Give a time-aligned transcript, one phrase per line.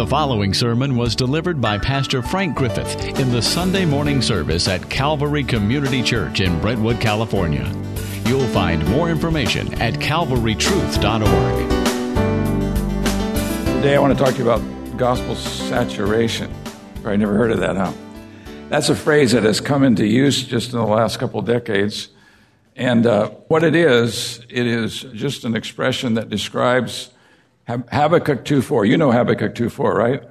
[0.00, 4.88] The following sermon was delivered by Pastor Frank Griffith in the Sunday morning service at
[4.88, 7.70] Calvary Community Church in Brentwood, California.
[8.24, 11.68] You'll find more information at calvarytruth.org.
[13.76, 16.50] Today I want to talk to you about gospel saturation.
[17.02, 17.92] Probably never heard of that, huh?
[18.70, 22.08] That's a phrase that has come into use just in the last couple decades.
[22.74, 27.10] And uh, what it is, it is just an expression that describes
[27.70, 28.88] Habakkuk 2.4.
[28.88, 30.22] You know Habakkuk 2.4, right?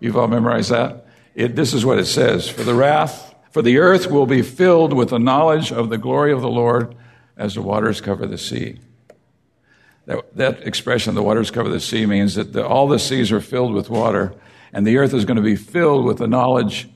[0.00, 1.06] You've all memorized that?
[1.34, 2.48] It, this is what it says.
[2.48, 6.32] For the wrath, for the earth will be filled with the knowledge of the glory
[6.32, 6.94] of the Lord
[7.36, 8.80] as the waters cover the sea.
[10.06, 13.40] That, that expression, the waters cover the sea, means that the, all the seas are
[13.40, 14.34] filled with water,
[14.72, 16.88] and the earth is going to be filled with the knowledge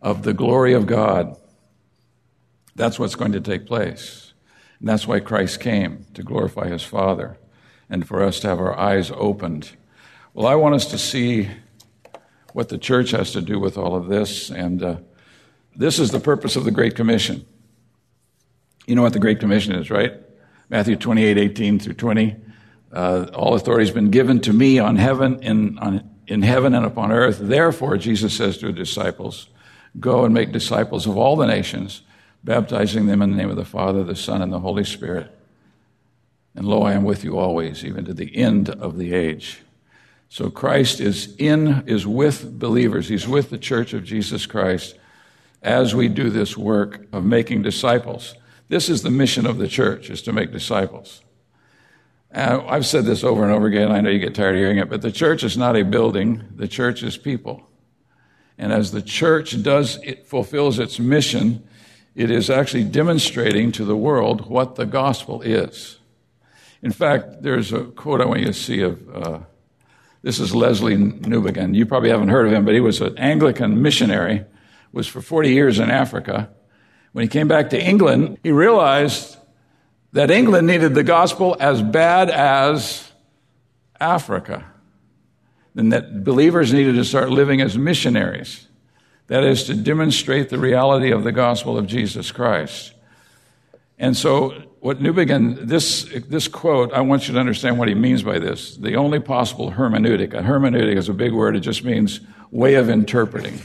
[0.00, 1.36] of the glory of God.
[2.74, 4.32] That's what's going to take place.
[4.80, 7.38] And that's why Christ came, to glorify his Father
[7.94, 9.70] and for us to have our eyes opened.
[10.34, 11.48] Well, I want us to see
[12.52, 14.96] what the church has to do with all of this, and uh,
[15.76, 17.46] this is the purpose of the Great Commission.
[18.88, 20.12] You know what the Great Commission is, right?
[20.68, 22.34] Matthew 28 18 through 20.
[22.92, 26.84] Uh, all authority has been given to me on heaven, in, on, in heaven and
[26.84, 27.38] upon earth.
[27.40, 29.48] Therefore, Jesus says to his disciples,
[30.00, 32.02] Go and make disciples of all the nations,
[32.42, 35.33] baptizing them in the name of the Father, the Son, and the Holy Spirit
[36.54, 39.62] and lo, I am with you always, even to the end of the age.
[40.28, 43.08] So Christ is in, is with believers.
[43.08, 44.96] He's with the church of Jesus Christ
[45.62, 48.34] as we do this work of making disciples.
[48.68, 51.22] This is the mission of the church, is to make disciples.
[52.34, 53.92] Uh, I've said this over and over again.
[53.92, 56.42] I know you get tired of hearing it, but the church is not a building.
[56.56, 57.68] The church is people.
[58.58, 61.66] And as the church does, it fulfills its mission,
[62.14, 65.98] it is actually demonstrating to the world what the gospel is.
[66.84, 69.38] In fact, there's a quote I want you to see of uh,
[70.20, 71.74] this is Lesslie Newbigin.
[71.74, 74.44] You probably haven't heard of him, but he was an Anglican missionary,
[74.92, 76.50] was for 40 years in Africa.
[77.12, 79.38] When he came back to England, he realized
[80.12, 83.10] that England needed the gospel as bad as
[83.98, 84.70] Africa,
[85.74, 88.68] and that believers needed to start living as missionaries.
[89.28, 92.92] That is to demonstrate the reality of the gospel of Jesus Christ.
[93.98, 94.52] And so,
[94.84, 98.76] what Newbigin, this, this quote, I want you to understand what he means by this.
[98.76, 100.34] The only possible hermeneutic.
[100.34, 103.62] A hermeneutic is a big word, it just means way of interpreting.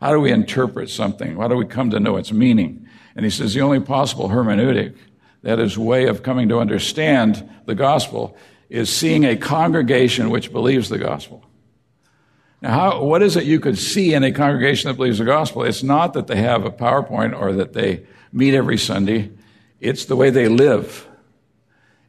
[0.00, 1.34] How do we interpret something?
[1.34, 2.86] How do we come to know its meaning?
[3.16, 4.96] And he says the only possible hermeneutic,
[5.42, 8.36] that is, way of coming to understand the gospel,
[8.70, 11.44] is seeing a congregation which believes the gospel.
[12.62, 15.64] Now, how, what is it you could see in a congregation that believes the gospel?
[15.64, 19.32] It's not that they have a PowerPoint or that they meet every Sunday.
[19.80, 21.06] It's the way they live.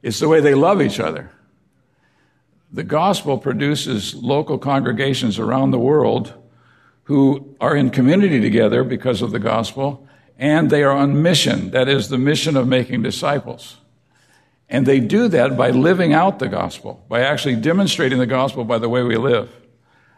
[0.01, 1.31] It's the way they love each other.
[2.71, 6.33] The gospel produces local congregations around the world
[7.03, 10.07] who are in community together because of the gospel,
[10.37, 11.71] and they are on mission.
[11.71, 13.77] That is the mission of making disciples.
[14.69, 18.77] And they do that by living out the gospel, by actually demonstrating the gospel by
[18.77, 19.49] the way we live.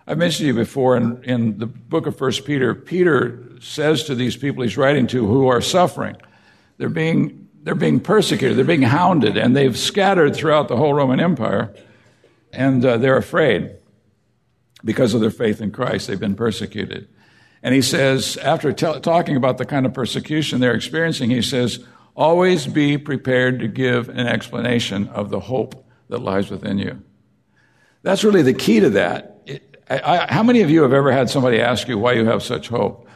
[0.08, 4.16] I mentioned to you before in, in the book of First Peter, Peter says to
[4.16, 6.16] these people he's writing to who are suffering,
[6.80, 11.20] they're being, they're being persecuted, they're being hounded, and they've scattered throughout the whole Roman
[11.20, 11.72] Empire,
[12.52, 13.76] and uh, they're afraid
[14.84, 16.08] because of their faith in Christ.
[16.08, 17.10] They've been persecuted.
[17.62, 21.86] And he says, after t- talking about the kind of persecution they're experiencing, he says,
[22.16, 27.04] always be prepared to give an explanation of the hope that lies within you.
[28.04, 29.36] That's really the key to that.
[29.90, 32.42] I, I, how many of you have ever had somebody ask you why you have
[32.42, 33.09] such hope?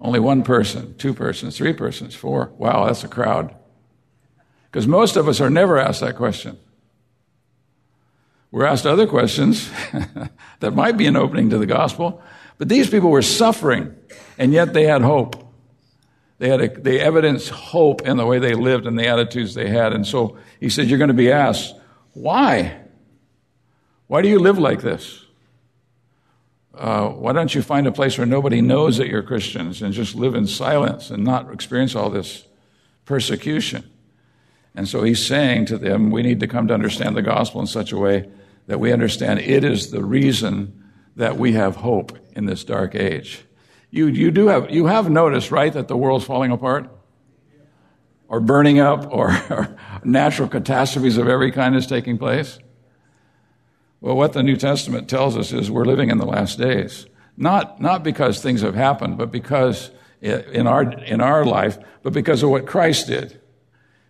[0.00, 2.52] Only one person, two persons, three persons, four.
[2.58, 3.54] Wow, that's a crowd.
[4.70, 6.58] Because most of us are never asked that question.
[8.50, 9.70] We're asked other questions
[10.60, 12.22] that might be an opening to the gospel,
[12.58, 13.96] but these people were suffering,
[14.38, 15.44] and yet they had hope.
[16.38, 19.68] They had a, they evidenced hope in the way they lived and the attitudes they
[19.68, 19.92] had.
[19.92, 21.74] And so he said, You're going to be asked,
[22.12, 22.80] why?
[24.06, 25.23] Why do you live like this?
[26.76, 30.14] Uh, why don't you find a place where nobody knows that you're Christians and just
[30.14, 32.44] live in silence and not experience all this
[33.04, 33.88] persecution?
[34.74, 37.66] And so he's saying to them, we need to come to understand the gospel in
[37.66, 38.28] such a way
[38.66, 40.84] that we understand it is the reason
[41.16, 43.44] that we have hope in this dark age.
[43.90, 46.90] You, you do have, you have noticed, right, that the world's falling apart?
[48.26, 52.58] Or burning up, or, or natural catastrophes of every kind is taking place?
[54.04, 57.06] Well, what the New Testament tells us is we're living in the last days.
[57.38, 59.90] Not, not because things have happened, but because
[60.20, 63.40] in our, in our life, but because of what Christ did.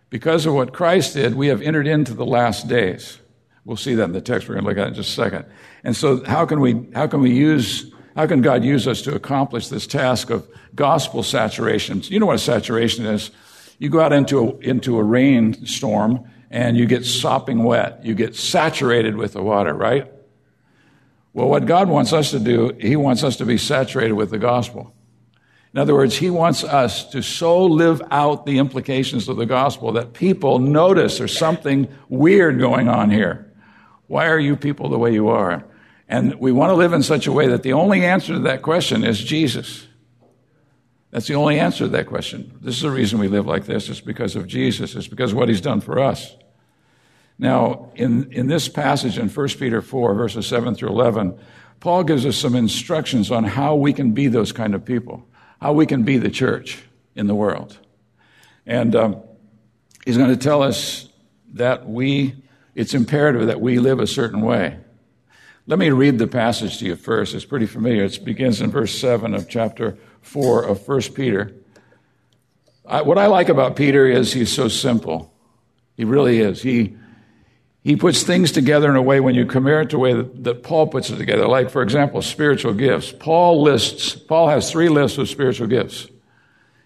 [0.09, 3.19] Because of what Christ did, we have entered into the last days.
[3.63, 5.45] We'll see that in the text we're going to look at in just a second.
[5.85, 9.15] And so how can we, how can we use, how can God use us to
[9.15, 10.45] accomplish this task of
[10.75, 12.01] gospel saturation?
[12.03, 13.31] You know what a saturation is?
[13.79, 18.05] You go out into a, into a rainstorm and you get sopping wet.
[18.05, 20.09] You get saturated with the water, right?
[21.33, 24.37] Well, what God wants us to do, He wants us to be saturated with the
[24.37, 24.95] gospel.
[25.73, 29.91] In other words, He wants us to so live out the implications of the gospel
[29.91, 33.51] that people notice there's something weird going on here.
[34.07, 35.65] Why are you people the way you are?
[36.07, 38.61] And we want to live in such a way that the only answer to that
[38.61, 39.87] question is Jesus.
[41.11, 42.57] That's the only answer to that question.
[42.61, 43.89] This is the reason we live like this.
[43.89, 44.95] It's because of Jesus.
[44.95, 46.33] It's because of what He's done for us.
[47.37, 51.37] Now, in, in this passage in 1 Peter 4, verses 7 through 11,
[51.79, 55.27] Paul gives us some instructions on how we can be those kind of people
[55.61, 56.83] how we can be the church
[57.15, 57.77] in the world.
[58.65, 59.23] And um,
[60.05, 61.09] he's going to tell us
[61.53, 62.35] that we,
[62.73, 64.77] it's imperative that we live a certain way.
[65.67, 67.33] Let me read the passage to you first.
[67.33, 68.03] It's pretty familiar.
[68.03, 71.55] It begins in verse 7 of chapter 4 of 1 Peter.
[72.85, 75.33] I, what I like about Peter is he's so simple.
[75.97, 76.61] He really is.
[76.61, 76.95] He,
[77.85, 80.43] he puts things together in a way when you compare it to the way that,
[80.43, 81.47] that, Paul puts it together.
[81.47, 83.11] Like, for example, spiritual gifts.
[83.11, 86.07] Paul lists, Paul has three lists of spiritual gifts.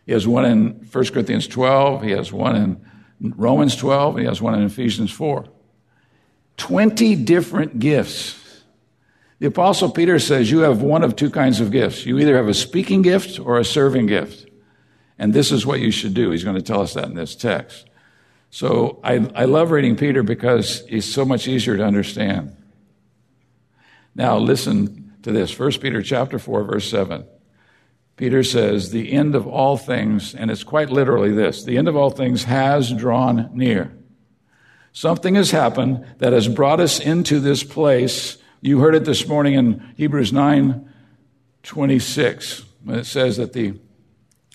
[0.06, 4.28] He has one in 1 Corinthians 12, he has one in Romans 12, and he
[4.28, 5.46] has one in Ephesians 4.
[6.58, 8.62] 20 different gifts.
[9.40, 12.06] The apostle Peter says you have one of two kinds of gifts.
[12.06, 14.50] You either have a speaking gift or a serving gift.
[15.18, 16.32] And this is what you should do.
[16.32, 17.89] He's going to tell us that in this text.
[18.50, 22.56] So I, I love reading Peter because he's so much easier to understand.
[24.16, 25.58] Now listen to this.
[25.58, 27.26] 1 Peter chapter 4, verse 7.
[28.16, 31.96] Peter says, the end of all things, and it's quite literally this, the end of
[31.96, 33.96] all things has drawn near.
[34.92, 38.38] Something has happened that has brought us into this place.
[38.60, 40.92] You heard it this morning in Hebrews 9,
[41.64, 43.80] 26, when it says that the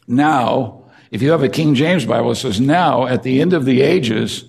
[0.06, 0.83] now
[1.14, 3.82] if you have a King James Bible, it says, Now, at the end of the
[3.82, 4.46] ages,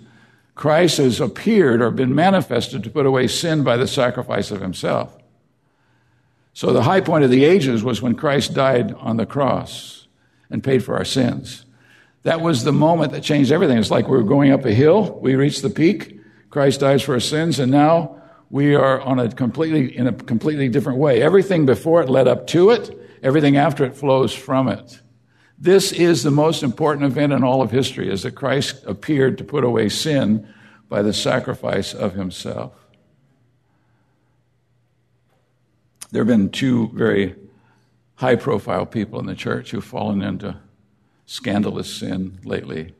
[0.56, 5.16] Christ has appeared or been manifested to put away sin by the sacrifice of himself.
[6.54, 10.08] So the high point of the ages was when Christ died on the cross
[10.50, 11.66] and paid for our sins.
[12.24, 13.78] That was the moment that changed everything.
[13.78, 16.20] It's like we were going up a hill, we reached the peak,
[16.50, 18.20] Christ dies for our sins, and now
[18.50, 21.22] we are on a completely, in a completely different way.
[21.22, 22.90] Everything before it led up to it,
[23.22, 25.00] everything after it flows from it.
[25.58, 29.44] This is the most important event in all of history, is that Christ appeared to
[29.44, 30.48] put away sin
[30.90, 32.74] by the sacrifice of himself.
[36.12, 37.36] There have been two very
[38.16, 40.58] high profile people in the church who've fallen into
[41.26, 42.94] scandalous sin lately.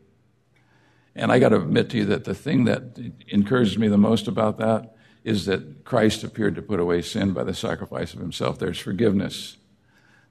[1.16, 4.28] And I got to admit to you that the thing that encourages me the most
[4.28, 8.60] about that is that Christ appeared to put away sin by the sacrifice of himself.
[8.60, 9.58] There's forgiveness.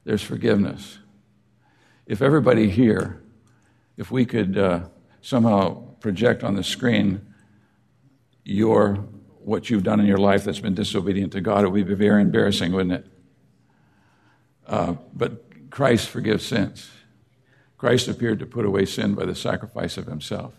[0.05, 0.99] There's forgiveness
[2.07, 3.23] if everybody here,
[3.97, 4.81] if we could uh,
[5.23, 7.21] somehow project on the screen
[8.45, 8.95] your
[9.41, 12.23] what you've done in your life that's been disobedient to God, it would be very
[12.23, 13.07] embarrassing, wouldn't it?
[14.67, 16.91] Uh, but Christ forgives sins.
[17.77, 20.55] Christ appeared to put away sin by the sacrifice of himself.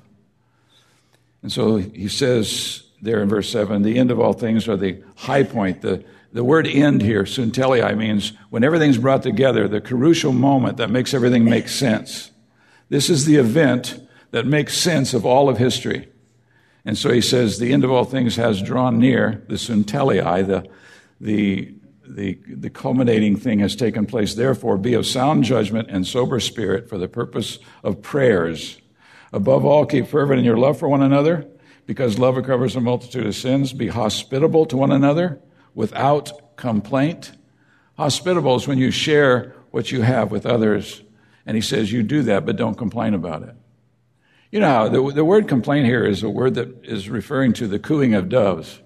[1.42, 5.04] And so he says there in verse 7 the end of all things are the
[5.16, 6.04] high point, the,
[6.36, 11.13] the word end here, suntelei, means when everything's brought together, the crucial moment that makes
[11.13, 12.30] everything make sense.
[12.89, 16.10] This is the event that makes sense of all of history.
[16.84, 20.70] And so he says, the end of all things has drawn near, the suntelei, the,
[21.22, 21.74] the,
[22.06, 24.34] the, the culminating thing has taken place.
[24.36, 28.82] Therefore, be of sound judgment and sober spirit for the purpose of prayers.
[29.32, 31.48] Above all, keep fervent in your love for one another,
[31.86, 33.72] because love covers a multitude of sins.
[33.72, 35.39] Be hospitable to one another
[35.75, 37.34] without complaint.
[37.98, 41.03] Hospitable is when you share what you have with others.
[41.46, 43.55] And he says, you do that, but don't complain about it.
[44.51, 47.77] You know the, the word complain here is a word that is referring to the
[47.77, 48.79] cooing of doves.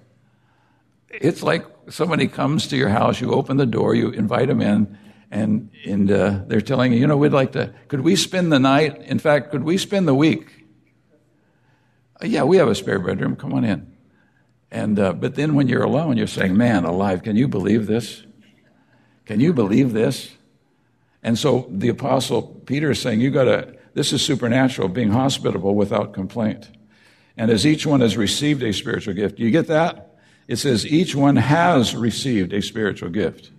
[1.10, 4.98] It's like somebody comes to your house, you open the door, you invite them in,
[5.31, 8.60] and, and uh, they're telling you, you know, we'd like to, could we spend the
[8.60, 9.01] night?
[9.03, 10.65] In fact, could we spend the week?
[12.22, 13.36] Uh, yeah, we have a spare bedroom.
[13.36, 13.96] Come on in.
[14.72, 18.24] And, uh, but then when you're alone, you're saying, man, alive, can you believe this?
[19.26, 20.32] Can you believe this?
[21.24, 26.14] And so the apostle Peter is saying, you gotta, this is supernatural, being hospitable without
[26.14, 26.70] complaint.
[27.36, 30.18] And as each one has received a spiritual gift, do you get that?
[30.48, 33.52] It says each one has received a spiritual gift.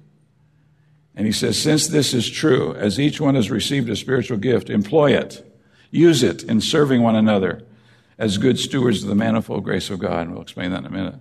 [1.15, 4.71] And he says, since this is true, as each one has received a spiritual gift,
[4.71, 5.45] employ it,
[5.91, 7.65] use it in serving one another
[8.21, 10.27] as good stewards of the manifold grace of God.
[10.27, 11.15] And we'll explain that in a minute.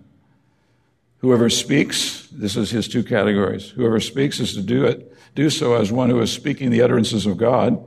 [1.19, 3.69] Whoever speaks, this is his two categories.
[3.69, 7.25] Whoever speaks is to do it, do so as one who is speaking the utterances
[7.25, 7.81] of God.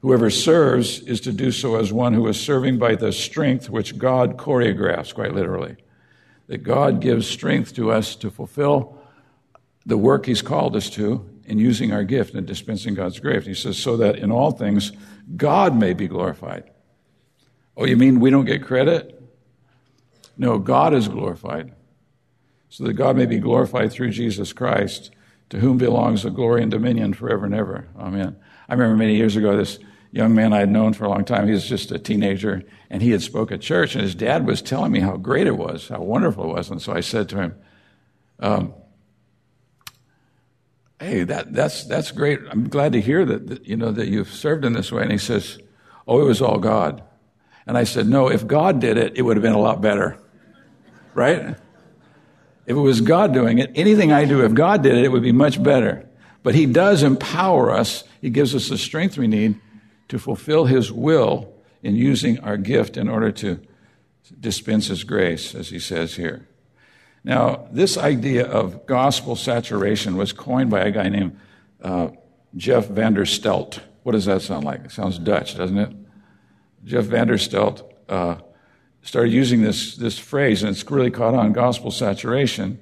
[0.00, 3.98] Whoever serves is to do so as one who is serving by the strength which
[3.98, 5.76] God choreographs, quite literally.
[6.46, 8.96] That God gives strength to us to fulfill
[9.86, 13.44] the work He's called us to in using our gift and dispensing God's grace.
[13.44, 14.92] He says, so that in all things
[15.36, 16.71] God may be glorified.
[17.76, 19.20] Oh, you mean we don't get credit?
[20.36, 21.74] No, God is glorified.
[22.68, 25.10] So that God may be glorified through Jesus Christ,
[25.50, 27.88] to whom belongs the glory and dominion forever and ever.
[27.98, 28.36] Amen.
[28.68, 29.78] I remember many years ago, this
[30.10, 31.46] young man I had known for a long time.
[31.46, 34.62] He was just a teenager, and he had spoke at church, and his dad was
[34.62, 36.70] telling me how great it was, how wonderful it was.
[36.70, 37.54] And so I said to him,
[38.40, 38.74] um,
[40.98, 42.40] "Hey, that, that's that's great.
[42.50, 45.12] I'm glad to hear that, that you know that you've served in this way." And
[45.12, 45.58] he says,
[46.06, 47.02] "Oh, it was all God."
[47.66, 50.18] And I said, "No, if God did it, it would have been a lot better,
[51.14, 51.56] right?"
[52.64, 55.22] If it was God doing it, anything I do, if God did it, it would
[55.22, 56.08] be much better.
[56.42, 58.04] But He does empower us.
[58.20, 59.60] He gives us the strength we need
[60.08, 61.52] to fulfill His will
[61.82, 63.60] in using our gift in order to
[64.38, 66.46] dispense His grace, as He says here.
[67.24, 71.38] Now, this idea of gospel saturation was coined by a guy named
[71.80, 72.08] uh,
[72.56, 73.80] Jeff Vanderstelt.
[74.02, 74.84] What does that sound like?
[74.84, 75.92] It sounds Dutch, doesn't it?
[76.84, 78.36] Jeff Vanderstelt uh,
[79.02, 82.80] started using this, this phrase, and it's really caught on gospel saturation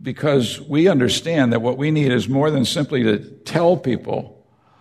[0.00, 4.38] because we understand that what we need is more than simply to tell people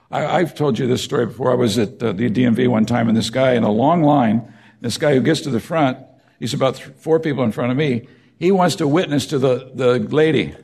[0.09, 1.51] I, have told you this story before.
[1.51, 4.97] I was at the DMV one time, and this guy in a long line, this
[4.97, 5.97] guy who gets to the front,
[6.39, 8.07] he's about th- four people in front of me.
[8.39, 10.55] He wants to witness to the, the lady,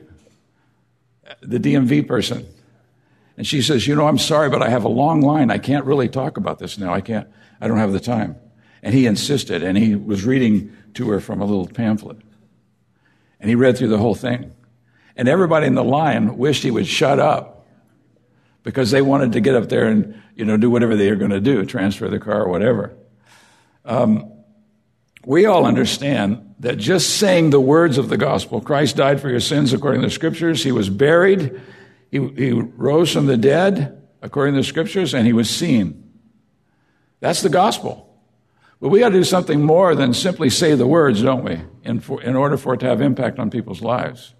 [1.42, 2.46] the DMV person.
[3.36, 5.50] And she says, You know, I'm sorry, but I have a long line.
[5.50, 6.92] I can't really talk about this now.
[6.92, 7.28] I can't,
[7.60, 8.36] I don't have the time.
[8.82, 12.18] And he insisted, and he was reading to her from a little pamphlet.
[13.40, 14.52] And he read through the whole thing.
[15.16, 17.66] And everybody in the line wished he would shut up
[18.62, 21.30] because they wanted to get up there and you know do whatever they were going
[21.30, 22.94] to do, transfer the car or whatever.
[23.84, 24.32] Um,
[25.26, 29.40] we all understand that just saying the words of the gospel, Christ died for your
[29.40, 31.60] sins according to the scriptures, he was buried,
[32.18, 36.12] he, he rose from the dead according to the scriptures, and he was seen.
[37.20, 38.18] That's the gospel.
[38.80, 42.00] But we got to do something more than simply say the words, don't we, in,
[42.00, 44.34] for, in order for it to have impact on people's lives.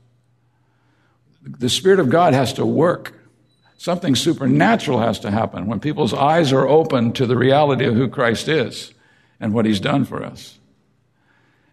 [1.43, 3.15] The Spirit of God has to work
[3.85, 8.09] Something supernatural has to happen when people's eyes are open to the reality of who
[8.09, 8.95] Christ is
[9.39, 10.59] and what he's done for us.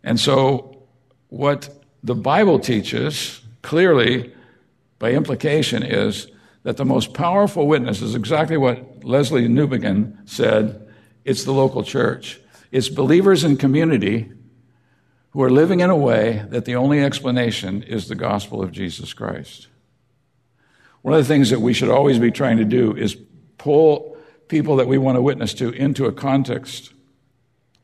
[0.04, 0.84] And so,
[1.30, 1.70] what
[2.04, 4.34] the Bible teaches clearly,
[5.02, 6.28] by implication, is
[6.62, 10.88] that the most powerful witness is exactly what Lesslie Newbigin said
[11.26, 12.40] it's the local church.
[12.72, 14.32] It's believers in community
[15.32, 19.12] who are living in a way that the only explanation is the gospel of Jesus
[19.12, 19.70] Christ.
[21.02, 23.18] One of the things that we should always be trying to do is
[23.58, 24.16] pull
[24.50, 26.94] people that we want to witness to into a context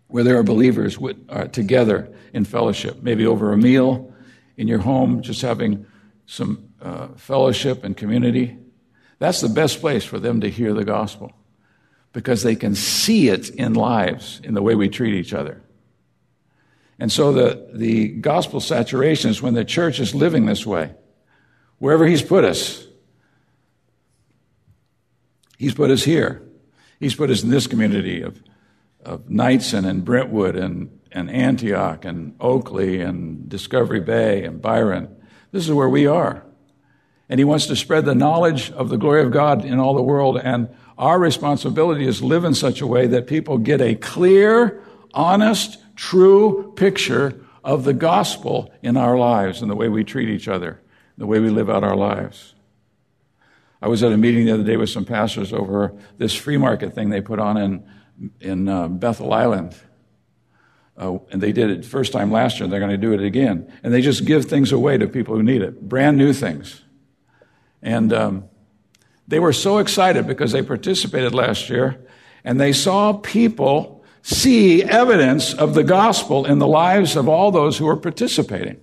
[0.06, 4.14] where there are believers with, uh, together in fellowship, maybe over a meal
[4.56, 5.84] in your home, just having
[6.28, 8.58] some uh, fellowship and community.
[9.20, 11.34] That's the best place for them to hear the gospel
[12.14, 15.62] because they can see it in lives, in the way we treat each other.
[17.00, 20.96] And so the, the gospel saturation is when the church is living this way,
[21.78, 22.86] wherever He's put us.
[25.58, 26.44] He's put us here.
[27.00, 28.42] He's put us in this community of,
[29.04, 35.16] of Knightsen and Brentwood and, and Antioch and Oakley and Discovery Bay and Byron.
[35.52, 36.47] This is where we are.
[37.30, 40.02] And he wants to spread the knowledge of the glory of God in all the
[40.02, 40.40] world.
[40.42, 44.82] And our responsibility is live in such a way that people get a clear,
[45.14, 50.48] honest, true picture of the gospel in our lives and the way we treat each
[50.48, 50.80] other,
[51.18, 52.56] the way we live out our lives.
[53.82, 56.94] I was at a meeting the other day with some pastors over this free market
[56.96, 57.84] thing they put on in,
[58.40, 59.76] in uh, Bethel Island.
[60.98, 63.72] Uh, and they did it first time last year, they're going to do it again.
[63.84, 66.82] And they just give things away to people who need it, brand new things.
[67.88, 68.44] And um,
[69.28, 72.06] they were so excited because they participated last year
[72.44, 77.78] and they saw people see evidence of the gospel in the lives of all those
[77.78, 78.80] who were participating.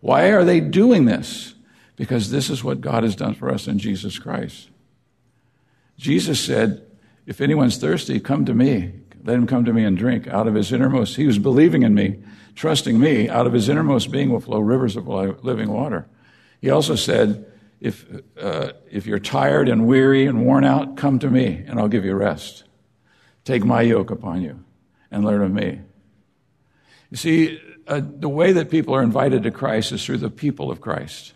[0.00, 1.52] Why are they doing this?
[1.96, 4.70] because this is what God has done for us in Jesus Christ.
[5.96, 6.84] Jesus said,
[7.26, 8.92] If anyone's thirsty, come to me.
[9.22, 10.26] Let him come to me and drink.
[10.26, 12.20] Out of his innermost, he was believing in me,
[12.56, 16.08] trusting me, out of his innermost being will flow rivers of living water.
[16.62, 17.44] He also said,
[17.80, 18.06] if,
[18.40, 22.04] uh, if you're tired and weary and worn out, come to me and I'll give
[22.04, 22.62] you rest.
[23.44, 24.64] Take my yoke upon you
[25.10, 25.80] and learn of me.
[27.10, 30.70] You see, uh, the way that people are invited to Christ is through the people
[30.70, 31.32] of Christ.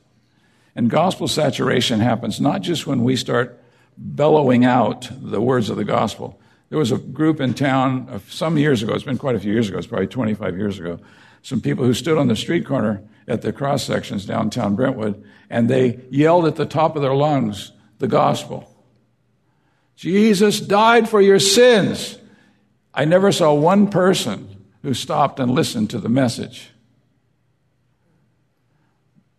[0.76, 3.60] And gospel saturation happens not just when we start
[3.98, 6.40] bellowing out the words of the gospel.
[6.68, 9.68] There was a group in town some years ago, it's been quite a few years
[9.68, 11.00] ago, it's probably 25 years ago,
[11.42, 15.68] some people who stood on the street corner at the cross sections downtown Brentwood, and
[15.68, 18.72] they yelled at the top of their lungs the gospel.
[19.96, 22.18] Jesus died for your sins.
[22.92, 26.70] I never saw one person who stopped and listened to the message.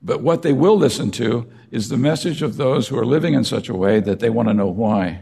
[0.01, 3.44] But what they will listen to is the message of those who are living in
[3.44, 5.22] such a way that they want to know why.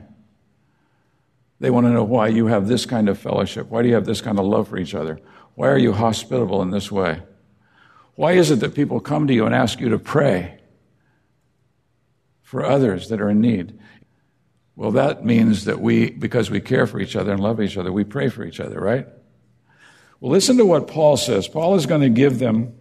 [1.59, 3.67] They want to know why you have this kind of fellowship.
[3.69, 5.19] Why do you have this kind of love for each other?
[5.55, 7.21] Why are you hospitable in this way?
[8.15, 10.59] Why is it that people come to you and ask you to pray
[12.41, 13.77] for others that are in need?
[14.75, 17.91] Well, that means that we, because we care for each other and love each other,
[17.91, 19.07] we pray for each other, right?
[20.19, 21.47] Well, listen to what Paul says.
[21.47, 22.75] Paul is going to give them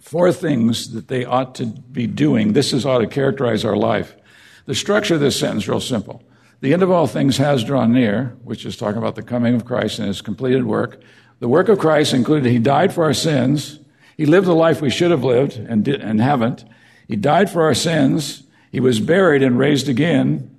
[0.00, 2.52] four things that they ought to be doing.
[2.52, 4.16] This is ought to characterize our life.
[4.66, 6.22] The structure of this sentence real simple.
[6.60, 9.64] The end of all things has drawn near, which is talking about the coming of
[9.64, 11.00] Christ and his completed work.
[11.38, 13.78] The work of Christ included he died for our sins.
[14.18, 16.64] He lived the life we should have lived and, did, and haven't.
[17.06, 18.42] He died for our sins.
[18.72, 20.54] He was buried and raised again.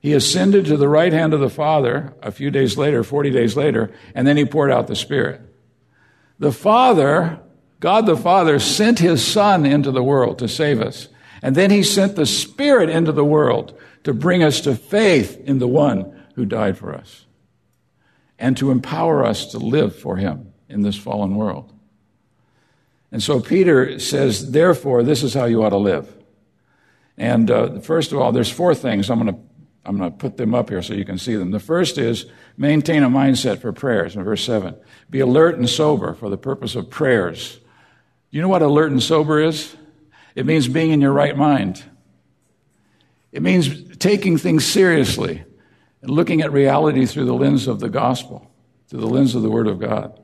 [0.00, 3.56] He ascended to the right hand of the Father a few days later, 40 days
[3.56, 5.40] later, and then he poured out the Spirit.
[6.40, 7.38] The Father,
[7.78, 11.08] God the Father, sent his Son into the world to save us.
[11.40, 15.60] And then he sent the Spirit into the world to bring us to faith in
[15.60, 17.26] the one who died for us
[18.40, 21.73] and to empower us to live for him in this fallen world.
[23.14, 26.12] And so Peter says, therefore, this is how you ought to live.
[27.16, 29.08] And uh, first of all, there's four things.
[29.08, 29.40] I'm going to
[29.84, 31.52] I'm going to put them up here so you can see them.
[31.52, 34.74] The first is maintain a mindset for prayers in verse 7.
[35.10, 37.60] Be alert and sober for the purpose of prayers.
[38.30, 39.76] You know what alert and sober is?
[40.34, 41.84] It means being in your right mind.
[43.30, 45.44] It means taking things seriously
[46.02, 48.50] and looking at reality through the lens of the gospel,
[48.88, 50.18] through the lens of the Word of God.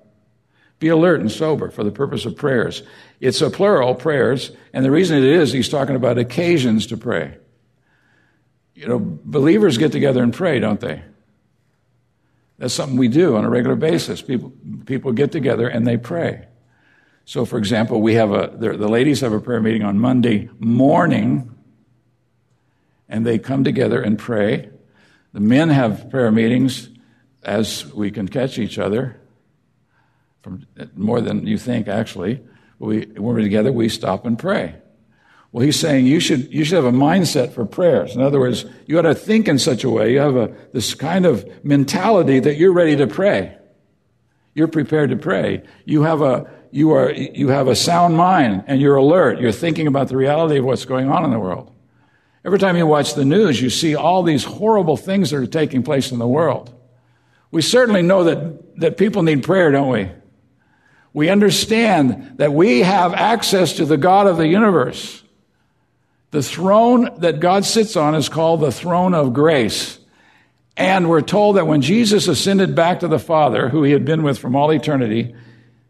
[0.81, 2.83] Be alert and sober for the purpose of prayers.
[3.21, 7.37] It's a plural, prayers, and the reason it is, he's talking about occasions to pray.
[8.75, 11.03] You know, believers get together and pray, don't they?
[12.59, 14.23] That's something we do on a regular basis.
[14.23, 14.53] People,
[14.87, 16.47] people get together and they pray.
[17.27, 21.55] So, for example, we have a, the, ladies have a prayer meeting on Monday morning
[23.09, 24.71] and they come together and pray.
[25.33, 26.89] The men have prayer meetings
[27.43, 29.20] as we can catch each other,
[30.43, 32.41] from more than you think, actually.
[32.79, 34.77] We, when we're together, we stop and pray.
[35.53, 38.15] Well, he's saying you should, you should have a mindset for prayers.
[38.15, 40.95] In other words, you ought to think in such a way, you have a, this
[40.95, 43.57] kind of mentality that you're ready to pray.
[44.55, 45.63] You're prepared to pray.
[45.85, 49.41] You have a, you are, you have a sound mind and you're alert.
[49.41, 51.73] You're thinking about the reality of what's going on in the world.
[52.45, 55.83] Every time you watch the news, you see all these horrible things that are taking
[55.83, 56.73] place in the world.
[57.51, 60.11] We certainly know that, that people need prayer, don't we?
[61.13, 65.23] We understand that we have access to the God of the universe.
[66.31, 69.99] The throne that God sits on is called the throne of grace.
[70.77, 74.23] And we're told that when Jesus ascended back to the Father, who he had been
[74.23, 75.35] with from all eternity,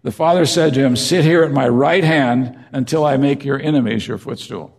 [0.02, 3.60] the Father said to him, Sit here at my right hand until I make your
[3.60, 4.74] enemies your footstool.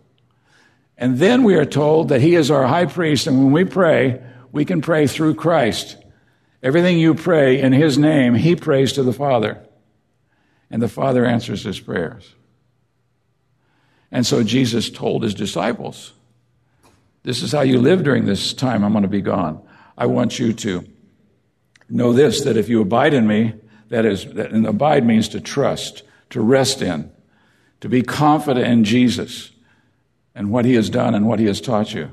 [0.98, 4.22] And then we are told that he is our high priest, and when we pray,
[4.50, 5.96] we can pray through Christ.
[6.62, 9.64] Everything you pray in his name, he prays to the Father.
[10.72, 12.34] And the Father answers his prayers.
[14.10, 16.14] And so Jesus told his disciples,
[17.22, 19.62] This is how you live during this time I'm going to be gone.
[19.96, 20.84] I want you to
[21.90, 23.54] know this that if you abide in me,
[23.90, 27.12] that is, and abide means to trust, to rest in,
[27.82, 29.50] to be confident in Jesus
[30.34, 32.10] and what he has done and what he has taught you.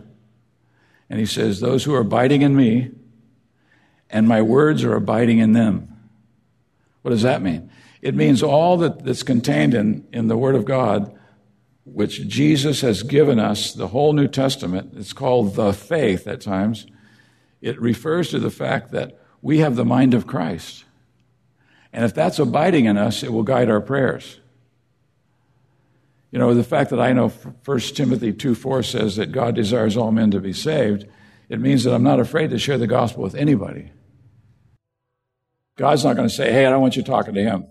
[1.09, 2.91] And he says, Those who are abiding in me
[4.09, 5.95] and my words are abiding in them.
[7.01, 7.71] What does that mean?
[8.01, 11.17] It means all that, that's contained in, in the Word of God,
[11.83, 14.93] which Jesus has given us, the whole New Testament.
[14.95, 16.85] It's called the faith at times.
[17.61, 20.85] It refers to the fact that we have the mind of Christ.
[21.91, 24.39] And if that's abiding in us, it will guide our prayers.
[26.31, 29.97] You know, the fact that I know 1 Timothy 2 4 says that God desires
[29.97, 31.05] all men to be saved,
[31.49, 33.91] it means that I'm not afraid to share the gospel with anybody.
[35.75, 37.65] God's not going to say, hey, I don't want you talking to him.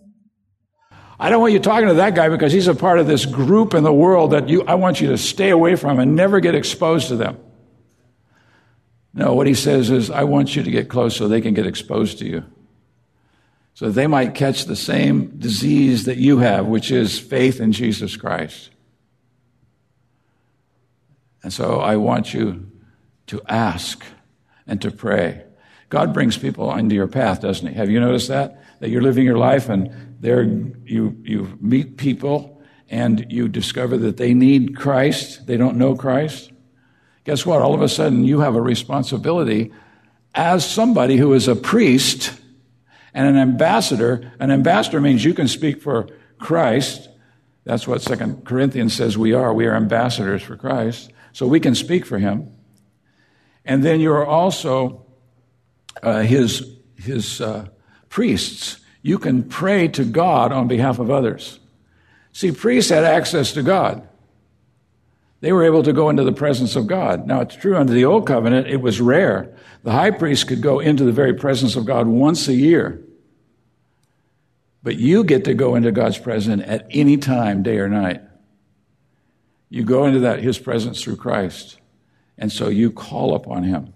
[1.21, 3.75] I don't want you talking to that guy because he's a part of this group
[3.75, 6.55] in the world that you, I want you to stay away from and never get
[6.55, 7.39] exposed to them.
[9.13, 11.67] No, what he says is, I want you to get close so they can get
[11.67, 12.45] exposed to you.
[13.75, 18.17] so they might catch the same disease that you have, which is faith in Jesus
[18.17, 18.71] Christ.
[21.45, 22.71] And so I want you
[23.29, 24.05] to ask
[24.67, 25.45] and to pray.
[25.91, 27.75] God brings people into your path, doesn't He?
[27.75, 28.61] Have you noticed that?
[28.81, 34.17] That you're living your life and there you, you meet people and you discover that
[34.17, 35.47] they need Christ.
[35.47, 36.51] They don't know Christ.
[37.25, 37.61] Guess what?
[37.61, 39.73] All of a sudden you have a responsibility
[40.35, 42.33] as somebody who is a priest
[43.13, 44.33] and an ambassador.
[44.41, 47.09] An ambassador means you can speak for Christ.
[47.65, 49.53] That's what Second Corinthians says we are.
[49.53, 51.13] We are ambassadors for Christ.
[51.33, 52.55] So we can speak for him.
[53.65, 55.05] And then you're also
[56.03, 57.69] uh, his, his uh,
[58.09, 58.81] priests.
[59.09, 61.61] You can pray to God on behalf of others.
[62.35, 64.07] See, priests had access to God.
[65.41, 67.27] They were able to go into the presence of God.
[67.27, 69.57] Now, it's true under the Old Covenant, it was rare.
[69.83, 73.03] The high priest could go into the very presence of God once a year.
[74.83, 78.21] But you get to go into God's presence at any time, day or night.
[79.71, 81.79] You go into that, his presence through Christ.
[82.37, 83.95] And so you call upon him.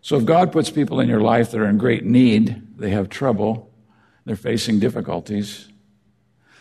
[0.00, 3.10] So if God puts people in your life that are in great need, they have
[3.10, 3.69] trouble,
[4.24, 5.68] they're facing difficulties,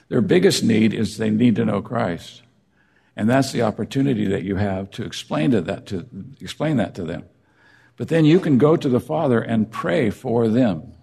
[0.10, 2.42] their biggest need is they need to know Christ.
[3.16, 6.08] And that's the opportunity that you have to explain to that to
[6.40, 7.26] explain that to them.
[7.98, 10.94] But then you can go to the Father and pray for them.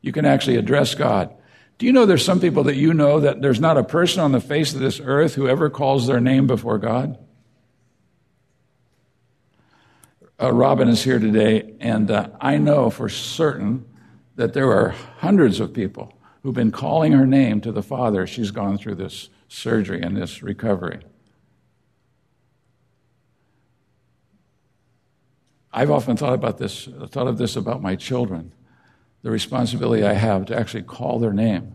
[0.00, 1.32] You can actually address God.
[1.78, 4.32] Do you know there's some people that you know that there's not a person on
[4.32, 7.18] the face of this earth who ever calls their name before God?
[10.40, 13.84] Uh, Robin is here today, and uh, I know for certain
[14.36, 18.26] that there are hundreds of people who've been calling her name to the Father.
[18.26, 21.00] She's gone through this surgery and this recovery.
[25.72, 28.52] I've often thought about this, thought of this about my children
[29.26, 31.74] the responsibility I have to actually call their name.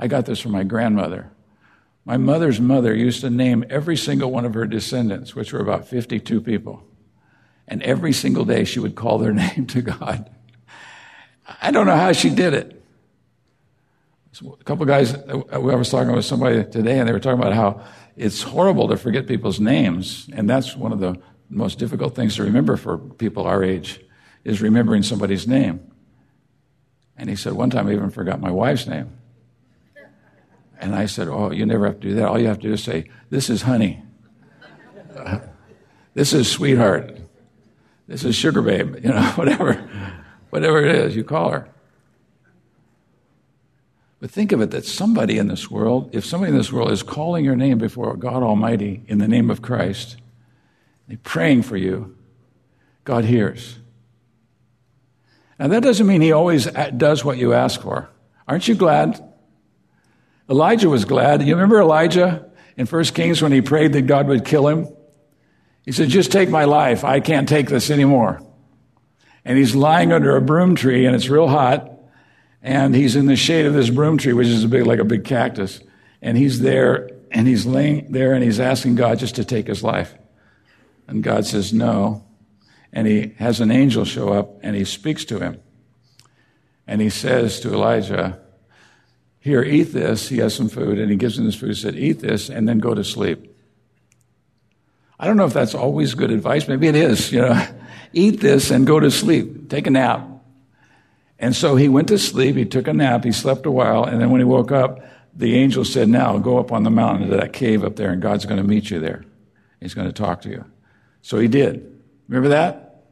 [0.00, 1.30] I got this from my grandmother.
[2.04, 5.86] My mother's mother used to name every single one of her descendants, which were about
[5.86, 6.82] 52 people.
[7.68, 10.30] And every single day she would call their name to God.
[11.60, 12.82] I don't know how she did it.
[14.32, 15.14] So a couple of guys,
[15.52, 17.84] I was talking with somebody today, and they were talking about how
[18.16, 20.28] it's horrible to forget people's names.
[20.32, 24.00] And that's one of the most difficult things to remember for people our age,
[24.44, 25.90] is remembering somebody's name.
[27.16, 29.20] And he said, one time I even forgot my wife's name.
[30.80, 32.26] And I said, Oh, you never have to do that.
[32.26, 34.02] All you have to do is say, This is honey.
[35.14, 35.40] Uh,
[36.14, 37.18] this is sweetheart.
[38.08, 38.96] This is sugar babe.
[39.04, 39.72] You know, whatever,
[40.50, 41.68] whatever it is, you call her.
[44.20, 47.02] But think of it that somebody in this world, if somebody in this world is
[47.02, 50.18] calling your name before God Almighty in the name of Christ,
[51.08, 52.16] they're praying for you,
[53.04, 53.78] God hears.
[55.58, 58.10] Now, that doesn't mean he always does what you ask for.
[58.46, 59.22] Aren't you glad?
[60.48, 61.42] Elijah was glad.
[61.42, 64.88] You remember Elijah in 1 Kings when he prayed that God would kill him?
[65.84, 67.04] He said, Just take my life.
[67.04, 68.40] I can't take this anymore.
[69.50, 71.90] And he's lying under a broom tree and it's real hot.
[72.62, 75.04] And he's in the shade of this broom tree, which is a big, like a
[75.04, 75.80] big cactus.
[76.22, 79.82] And he's there and he's laying there and he's asking God just to take his
[79.82, 80.14] life.
[81.08, 82.24] And God says, No
[82.92, 85.60] and he has an angel show up and he speaks to him.
[86.86, 88.38] And he says to Elijah,
[89.40, 90.28] Here, eat this.
[90.28, 91.70] He has some food and he gives him this food.
[91.70, 93.52] He said, Eat this and then go to sleep.
[95.18, 96.68] I don't know if that's always good advice.
[96.68, 97.66] Maybe it is, you know.
[98.12, 99.68] Eat this and go to sleep.
[99.68, 100.26] Take a nap.
[101.38, 102.56] And so he went to sleep.
[102.56, 103.24] He took a nap.
[103.24, 104.04] He slept a while.
[104.04, 105.00] And then when he woke up,
[105.34, 108.20] the angel said, Now go up on the mountain to that cave up there, and
[108.20, 109.24] God's going to meet you there.
[109.80, 110.64] He's going to talk to you.
[111.22, 112.00] So he did.
[112.28, 113.04] Remember that?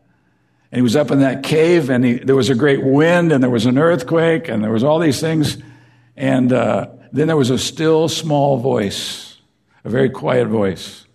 [0.70, 3.42] And he was up in that cave, and he, there was a great wind, and
[3.42, 5.56] there was an earthquake, and there was all these things.
[6.16, 9.38] And uh, then there was a still small voice,
[9.84, 11.06] a very quiet voice.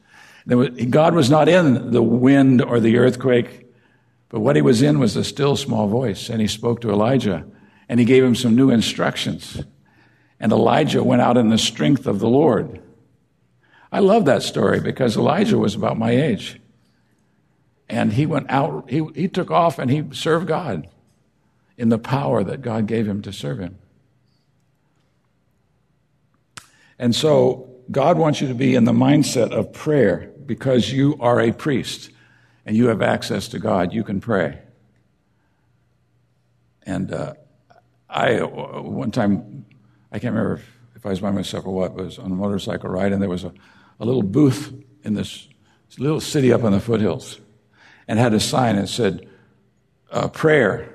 [0.47, 3.62] Was, God was not in the wind or the earthquake,
[4.33, 6.27] but what he was in was a still small voice.
[6.27, 7.45] And he spoke to Elijah,
[7.87, 9.61] and he gave him some new instructions.
[10.39, 12.81] And Elijah went out in the strength of the Lord.
[13.91, 16.59] I love that story because Elijah was about my age.
[17.87, 20.89] And he went out, he, he took off and he served God
[21.77, 23.77] in the power that God gave him to serve him.
[26.97, 31.39] And so God wants you to be in the mindset of prayer because you are
[31.39, 32.09] a priest
[32.65, 33.93] and you have access to God.
[33.93, 34.59] You can pray.
[36.83, 37.33] And uh,
[38.09, 39.65] I, one time,
[40.11, 42.35] I can't remember if, if, I was by myself or what, i was on a
[42.35, 43.53] motorcycle ride, and there was a,
[43.99, 44.73] a little booth
[45.03, 45.47] in this
[45.97, 47.39] little city up in the foothills
[48.07, 49.27] and had a sign that said,
[50.11, 50.93] uh, prayer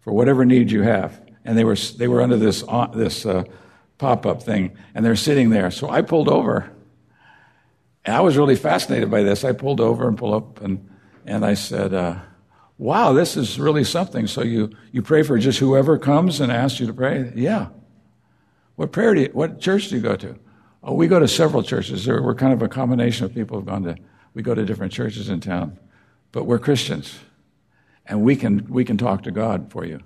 [0.00, 1.20] for whatever need you have.
[1.44, 3.44] and they were they were under this uh, this uh,
[3.98, 5.70] pop up thing, and they're sitting there.
[5.70, 6.70] So I pulled over,
[8.06, 9.44] and I was really fascinated by this.
[9.44, 10.88] I pulled over and pulled up, and
[11.26, 12.20] and I said, uh,
[12.78, 16.78] "Wow, this is really something." So you you pray for just whoever comes and asks
[16.78, 17.32] you to pray?
[17.34, 17.68] Yeah.
[18.76, 20.38] What prayer do you, what church do you go to?
[20.82, 22.06] Oh, we go to several churches.
[22.06, 23.96] We're kind of a combination of people who've gone to.
[24.34, 25.78] We go to different churches in town,
[26.30, 27.18] but we're Christians,
[28.06, 30.00] and we can we can talk to God for you.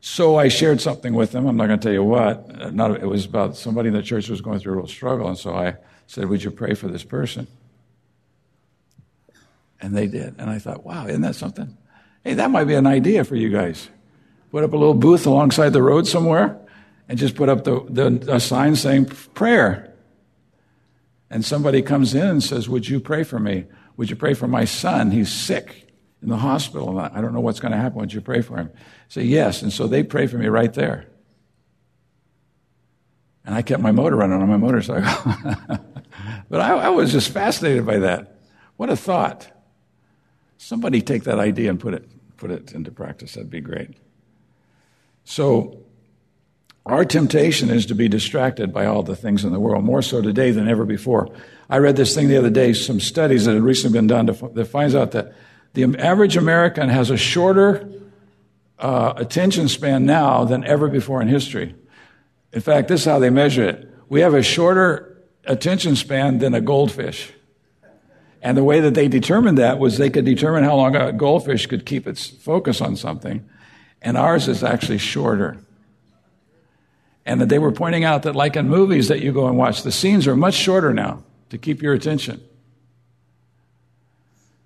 [0.00, 1.46] So I shared something with them.
[1.46, 2.74] I'm not going to tell you what.
[2.74, 5.28] Not, it was about somebody in the church was going through a real struggle.
[5.28, 7.46] And so I said, Would you pray for this person?
[9.80, 10.36] And they did.
[10.38, 11.76] And I thought, wow, isn't that something?
[12.22, 13.88] Hey, that might be an idea for you guys.
[14.50, 16.58] Put up a little booth alongside the road somewhere
[17.08, 19.92] and just put up the, the, a sign saying prayer.
[21.28, 23.66] And somebody comes in and says, Would you pray for me?
[23.96, 25.10] Would you pray for my son?
[25.10, 26.98] He's sick in the hospital.
[26.98, 27.98] I don't know what's going to happen.
[27.98, 28.70] Would you pray for him?
[29.08, 29.62] say, yes.
[29.62, 31.06] And so they pray for me right there.
[33.44, 35.04] And I kept my motor running on my motorcycle.
[36.50, 38.38] but I, I, was just fascinated by that.
[38.76, 39.50] What a thought.
[40.56, 43.34] Somebody take that idea and put it, put it into practice.
[43.34, 43.90] That'd be great.
[45.24, 45.84] So,
[46.86, 50.20] our temptation is to be distracted by all the things in the world, more so
[50.20, 51.30] today than ever before.
[51.70, 54.50] I read this thing the other day, some studies that had recently been done to,
[54.52, 55.32] that finds out that
[55.72, 57.90] the average American has a shorter
[58.78, 61.74] uh, attention span now than ever before in history.
[62.54, 63.90] In fact, this is how they measure it.
[64.08, 67.32] We have a shorter attention span than a goldfish.
[68.40, 71.66] And the way that they determined that was they could determine how long a goldfish
[71.66, 73.48] could keep its focus on something.
[74.00, 75.58] And ours is actually shorter.
[77.26, 79.82] And that they were pointing out that, like in movies that you go and watch,
[79.82, 82.40] the scenes are much shorter now to keep your attention.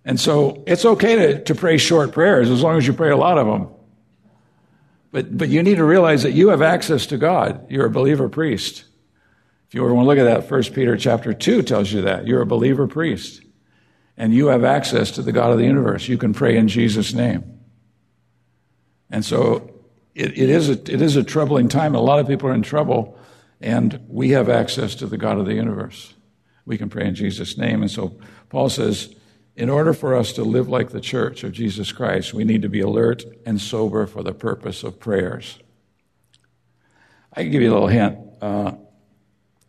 [0.05, 3.17] And so it's okay to, to pray short prayers as long as you pray a
[3.17, 3.69] lot of them.
[5.11, 7.71] But, but you need to realize that you have access to God.
[7.71, 8.85] You're a believer priest.
[9.69, 12.27] If you ever want to look at that, 1 Peter chapter 2 tells you that.
[12.27, 13.43] You're a believer priest.
[14.17, 16.09] And you have access to the God of the universe.
[16.09, 17.61] You can pray in Jesus' name.
[19.11, 19.71] And so
[20.15, 21.95] it, it, is, a, it is a troubling time.
[21.95, 23.19] A lot of people are in trouble,
[23.61, 26.13] and we have access to the God of the universe.
[26.67, 27.83] We can pray in Jesus' name.
[27.83, 28.19] And so
[28.51, 29.15] Paul says,
[29.59, 32.69] in order for us to live like the church of Jesus Christ, we need to
[32.69, 35.59] be alert and sober for the purpose of prayers.
[37.33, 38.19] I can give you a little hint.
[38.41, 38.75] Uh,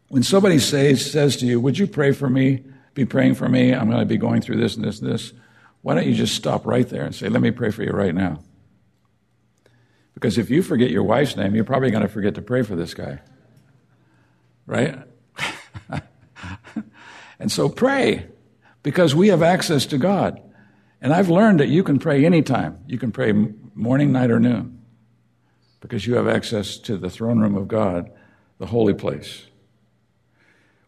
[0.09, 2.63] when somebody says, says to you, Would you pray for me?
[2.93, 3.73] Be praying for me.
[3.73, 5.33] I'm going to be going through this and this and this.
[5.81, 8.13] Why don't you just stop right there and say, Let me pray for you right
[8.13, 8.43] now?
[10.13, 12.75] Because if you forget your wife's name, you're probably going to forget to pray for
[12.75, 13.21] this guy.
[14.67, 14.99] Right?
[17.39, 18.27] and so pray
[18.89, 20.41] because we have access to God.
[20.99, 22.79] And I've learned that you can pray anytime.
[22.87, 23.31] You can pray
[23.75, 24.81] morning, night, or noon
[25.79, 28.09] because you have access to the throne room of God,
[28.57, 29.45] the holy place.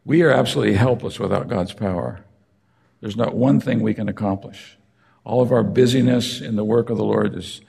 [0.03, 2.25] We are absolutely helpless without God's power.
[3.01, 4.79] There's not one thing we can accomplish.
[5.23, 7.61] All of our busyness in the work of the Lord is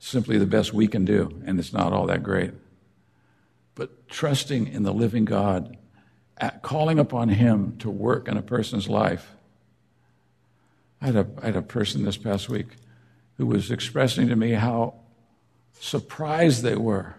[0.00, 2.54] simply the best we can do, and it's not all that great.
[3.76, 5.76] But trusting in the living God,
[6.62, 9.35] calling upon Him to work in a person's life,
[11.06, 12.66] I had, a, I had a person this past week
[13.36, 14.94] who was expressing to me how
[15.78, 17.14] surprised they were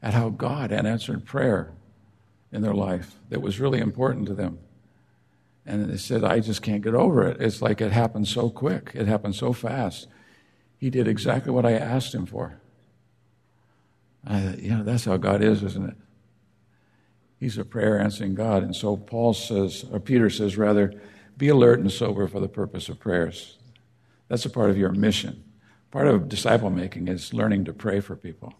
[0.00, 1.72] at how God had answered prayer
[2.52, 4.60] in their life that was really important to them.
[5.66, 7.40] And they said, I just can't get over it.
[7.40, 10.06] It's like it happened so quick, it happened so fast.
[10.78, 12.60] He did exactly what I asked him for.
[14.24, 15.96] I thought, yeah, that's how God is, isn't it?
[17.40, 18.62] He's a prayer answering God.
[18.62, 20.94] And so Paul says, or Peter says, rather,
[21.36, 23.58] be alert and sober for the purpose of prayers.
[24.28, 25.44] That's a part of your mission.
[25.90, 28.54] Part of disciple making is learning to pray for people.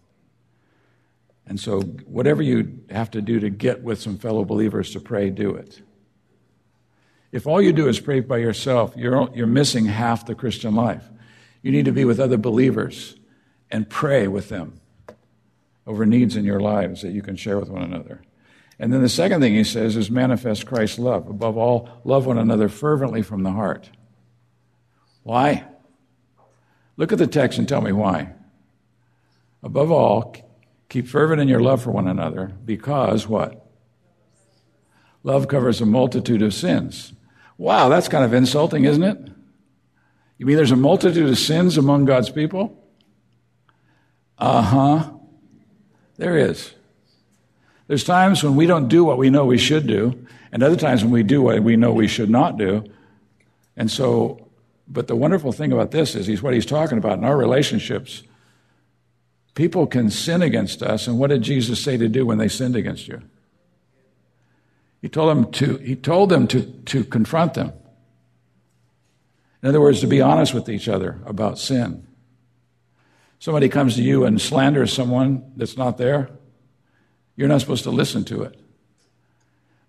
[1.47, 5.31] And so, whatever you have to do to get with some fellow believers to pray,
[5.31, 5.83] do it.
[7.33, 11.05] If all you do is pray by yourself, you're, you're missing half the Christian life.
[11.63, 13.17] You need to be with other believers
[13.71, 14.81] and pray with them
[15.87, 18.23] over needs in your lives that you can share with one another.
[18.79, 21.29] And then the second thing he says is manifest Christ's love.
[21.29, 23.91] Above all, love one another fervently from the heart.
[25.23, 25.65] Why?
[26.97, 28.33] Look at the text and tell me why.
[29.63, 30.37] Above all,
[30.89, 33.65] keep fervent in your love for one another because what?
[35.23, 37.15] Love covers a multitude of sins.
[37.57, 39.19] Wow, that's kind of insulting, isn't it?
[40.37, 42.85] You mean there's a multitude of sins among God's people?
[44.37, 45.11] Uh huh.
[46.17, 46.75] There is.
[47.87, 51.03] There's times when we don't do what we know we should do, and other times
[51.03, 52.85] when we do what we know we should not do.
[53.77, 54.49] And so,
[54.89, 58.23] but the wonderful thing about this is he's what he's talking about in our relationships.
[59.55, 62.77] People can sin against us, and what did Jesus say to do when they sinned
[62.77, 63.23] against you?
[65.03, 67.73] He told them to, he told them to, to confront them.
[69.63, 72.07] In other words, to be honest with each other about sin.
[73.39, 76.31] Somebody comes to you and slanders someone that's not there,
[77.37, 78.59] you're not supposed to listen to it.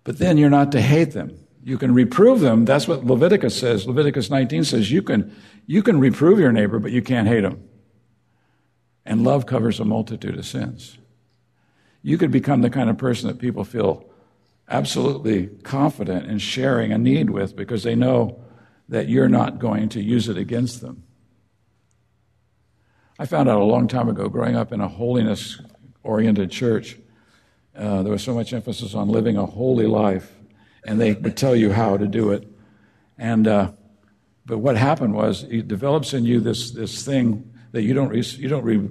[0.04, 1.38] But then you're not to hate them.
[1.64, 2.64] You can reprove them.
[2.64, 3.86] That's what Leviticus says.
[3.86, 5.34] Leviticus 19 says you can,
[5.66, 7.68] you can reprove your neighbor, but you can't hate him.
[9.04, 10.98] And love covers a multitude of sins.
[12.02, 14.08] You could become the kind of person that people feel
[14.68, 18.40] absolutely confident in sharing a need with because they know
[18.88, 21.02] that you're not going to use it against them.
[23.18, 25.60] I found out a long time ago, growing up in a holiness
[26.02, 26.96] oriented church,
[27.76, 30.32] uh, there was so much emphasis on living a holy life
[30.86, 32.48] and they would tell you how to do it.
[33.18, 33.72] And uh,
[34.46, 38.20] but what happened was it develops in you this this thing that you don't re-
[38.20, 38.88] you don't re-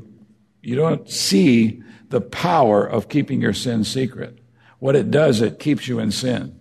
[0.62, 4.40] you don't see the power of keeping your sin secret.
[4.80, 6.60] What it does, it keeps you in sin.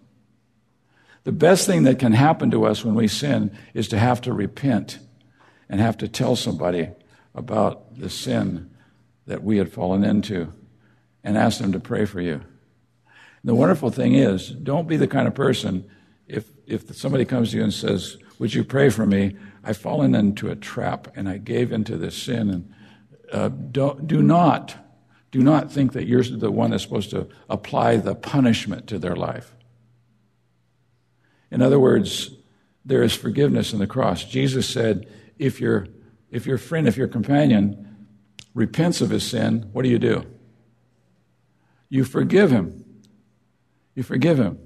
[1.25, 4.33] The best thing that can happen to us when we sin is to have to
[4.33, 4.99] repent
[5.69, 6.91] and have to tell somebody
[7.35, 8.71] about the sin
[9.27, 10.53] that we had fallen into
[11.25, 12.43] and ask them to pray for you.
[13.43, 15.91] The wonderful thing is, don't be the kind of person,
[16.27, 19.37] if, if somebody comes to you and says, Would you pray for me?
[19.63, 22.51] I've fallen into a trap and I gave into this sin.
[22.51, 22.75] And
[23.33, 24.77] uh, don't, do not,
[25.31, 29.17] do not think that you're the one that's supposed to apply the punishment to their
[29.17, 29.55] life.
[31.51, 32.31] In other words,
[32.85, 34.25] there is forgiveness in the cross.
[34.25, 35.09] Jesus said,
[35.39, 35.87] if your,
[36.31, 38.07] if your friend, if your companion
[38.55, 40.27] repents of his sin, what do you do?
[41.89, 42.85] You forgive him.
[43.95, 44.59] You forgive him.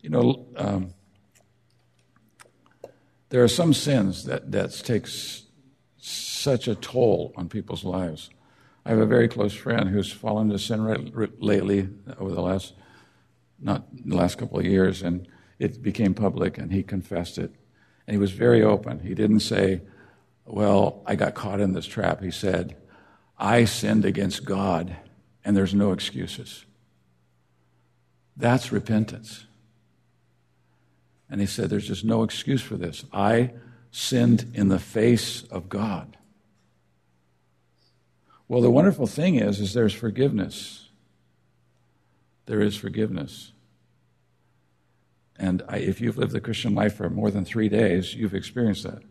[0.00, 0.94] You know, um,
[3.30, 5.42] there are some sins that, that takes
[5.98, 8.30] such a toll on people's lives.
[8.84, 11.88] I have a very close friend who's fallen into sin right, lately
[12.20, 12.74] over the last,
[13.58, 15.26] not the last couple of years, and
[15.58, 17.52] it became public, and he confessed it.
[18.06, 19.00] And he was very open.
[19.00, 19.80] He didn't say,
[20.44, 22.22] Well, I got caught in this trap.
[22.22, 22.76] He said,
[23.38, 24.96] I sinned against God
[25.44, 26.64] and there's no excuses.
[28.36, 29.46] That's repentance.
[31.30, 33.04] And he said, There's just no excuse for this.
[33.12, 33.52] I
[33.90, 36.16] sinned in the face of God.
[38.48, 40.88] Well, the wonderful thing is, is there's forgiveness.
[42.46, 43.52] There is forgiveness.
[45.38, 48.84] And I, if you've lived the Christian life for more than three days, you've experienced
[48.84, 49.02] that.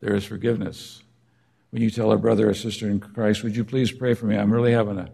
[0.00, 1.02] There is forgiveness
[1.70, 4.36] when you tell a brother or sister in Christ, would you please pray for me?
[4.36, 5.08] I'm really having a,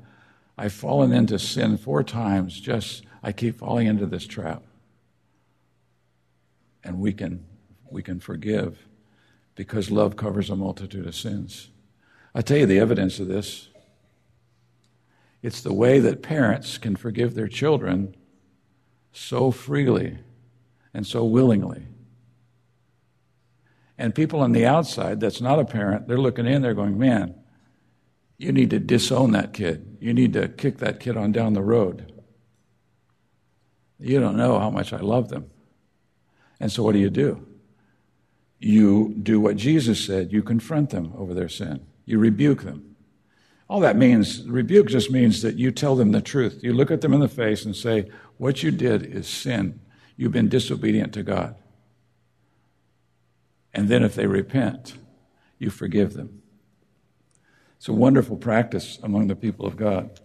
[0.57, 2.59] I've fallen into sin four times.
[2.59, 4.63] Just, I keep falling into this trap.
[6.83, 7.45] And we can,
[7.91, 8.87] we can forgive
[9.55, 11.69] because love covers a multitude of sins.
[12.35, 13.69] I tell you the evidence of this.
[15.43, 18.15] It's the way that parents can forgive their children
[19.13, 20.19] so freely
[20.95, 21.87] and so willingly.
[23.99, 27.35] And people on the outside, that's not a parent, they're looking in, they're going, man,
[28.39, 29.97] you need to disown that kid.
[30.01, 32.13] You need to kick that kid on down the road.
[33.99, 35.51] You don't know how much I love them.
[36.61, 37.47] And so what do you do?
[38.59, 40.33] You do what Jesus said.
[40.33, 41.87] You confront them over their sin.
[42.05, 42.97] You rebuke them.
[43.69, 46.61] All that means, rebuke just means that you tell them the truth.
[46.63, 49.81] You look at them in the face and say, What you did is sin.
[50.17, 51.57] You've been disobedient to God.
[53.77, 54.97] And then if they repent,
[55.59, 56.41] you forgive them.
[57.77, 60.19] It's a wonderful practice among the people of God.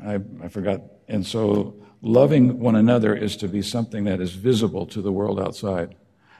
[0.00, 0.82] I, I forgot.
[1.08, 5.40] And so loving one another is to be something that is visible to the world
[5.40, 5.94] outside.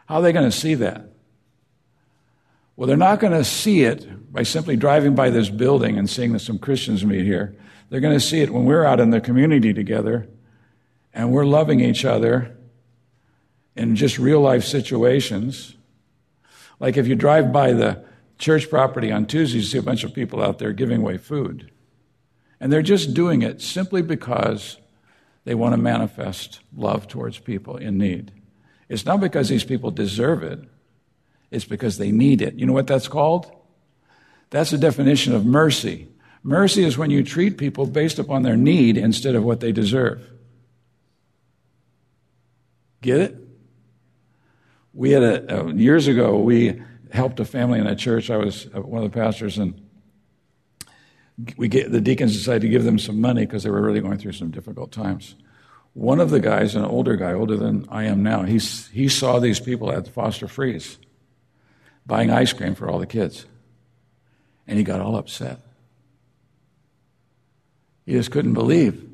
[0.05, 1.09] How are they going to see that?
[2.77, 6.35] Well, they're not going to see it by simply driving by this building and seeing
[6.35, 7.57] that some Christians meet here.
[7.89, 10.29] They're going to see it when we're out in the community together
[11.15, 12.55] and we're loving each other
[13.75, 15.73] in just real life situations
[16.79, 18.05] like if you drive by the
[18.39, 21.71] church property on Tuesday, you see a bunch of people out there giving away food.
[22.61, 24.79] And they're just doing it simply because
[25.45, 28.33] they want to manifest love towards people in need.
[28.89, 30.61] It's not because these people deserve it,
[31.51, 32.55] it's because they need it.
[32.55, 33.51] You know what that's called?
[34.51, 36.09] That's the definition of mercy.
[36.43, 40.23] Mercy is when you treat people based upon their need instead of what they deserve.
[43.01, 43.46] Get it?
[44.97, 46.83] We had a, uh, years ago, we
[47.13, 48.31] helped a family in a church.
[48.31, 49.79] I was one of the pastors, and
[51.59, 54.17] we get, the deacons decided to give them some money because they were really going
[54.17, 55.35] through some difficult times.
[55.93, 59.39] One of the guys, an older guy, older than I am now, he, he saw
[59.39, 60.97] these people at the Foster Freeze.
[62.07, 63.47] buying ice cream for all the kids.
[64.67, 65.61] And he got all upset.
[68.05, 69.09] He just couldn't believe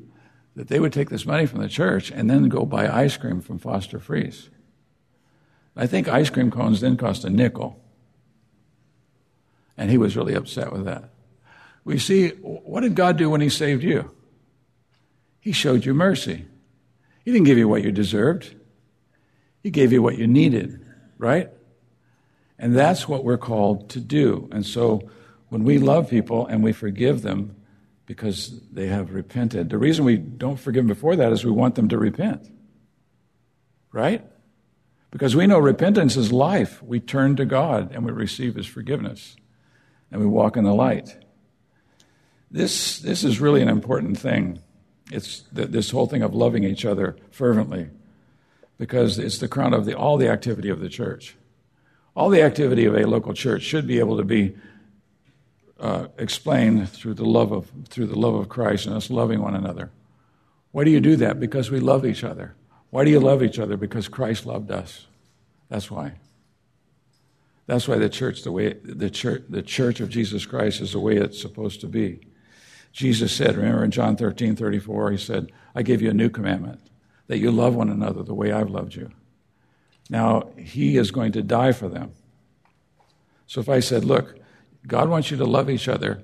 [0.55, 3.41] that they would take this money from the church and then go buy ice cream
[3.41, 4.49] from Foster Freeze.
[5.75, 7.79] I think ice cream cones then cost a nickel.
[9.77, 11.09] And he was really upset with that.
[11.83, 14.11] We see, what did God do when he saved you?
[15.39, 16.45] He showed you mercy.
[17.25, 18.55] He didn't give you what you deserved.
[19.61, 20.85] He gave you what you needed,
[21.17, 21.49] right?
[22.59, 24.47] And that's what we're called to do.
[24.51, 25.09] And so
[25.49, 27.55] when we love people and we forgive them
[28.05, 31.75] because they have repented, the reason we don't forgive them before that is we want
[31.75, 32.49] them to repent,
[33.91, 34.25] right?
[35.13, 36.81] Because we know repentance is life.
[36.81, 39.35] We turn to God and we receive His forgiveness
[40.11, 41.15] and we walk in the light.
[42.49, 44.59] This, this is really an important thing.
[45.11, 47.91] It's this whole thing of loving each other fervently
[48.79, 51.35] because it's the crown of the, all the activity of the church.
[52.15, 54.55] All the activity of a local church should be able to be
[55.79, 59.53] uh, explained through the love of through the love of Christ and us loving one
[59.53, 59.91] another.
[60.71, 61.39] Why do you do that?
[61.39, 62.55] Because we love each other.
[62.93, 63.75] Why do you love each other?
[63.75, 65.07] Because Christ loved us.
[65.67, 66.11] That's why.
[67.65, 70.99] That's why the church, the way the church, the church of Jesus Christ is the
[70.99, 72.19] way it's supposed to be.
[72.91, 76.81] Jesus said, remember in John 13, 34, he said, I give you a new commandment,
[77.25, 79.09] that you love one another the way I've loved you.
[80.11, 82.11] Now, he is going to die for them.
[83.47, 84.37] So if I said, look,
[84.85, 86.21] God wants you to love each other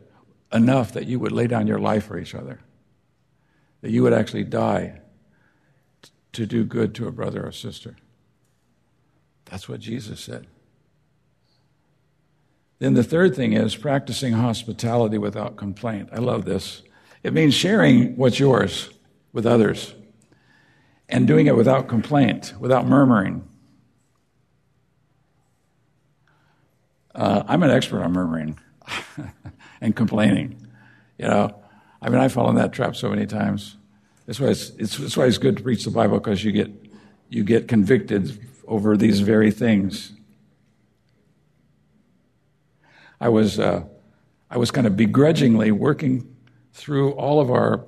[0.54, 2.60] enough that you would lay down your life for each other,
[3.82, 5.02] that you would actually die
[6.34, 7.96] to do good to a brother or sister.
[9.46, 10.48] That's what Jesus said.
[12.80, 16.10] Then the third thing is practicing hospitality without complaint.
[16.14, 16.82] I love this.
[17.24, 18.90] It means sharing what's yours
[19.34, 19.94] with others
[21.10, 23.48] and doing it without complaint, without murmuring.
[27.14, 28.58] Uh, I'm an expert on murmuring
[29.82, 30.68] and complaining.
[31.18, 31.62] You know,
[32.02, 33.76] I mean, I fall in that trap so many times.
[34.30, 36.70] That's why it's, it's, why it's good to preach the Bible because you get,
[37.30, 40.12] you get convicted over these very things.
[43.20, 43.86] I was, uh,
[44.52, 46.36] I was kind of begrudgingly working
[46.74, 47.88] through all of our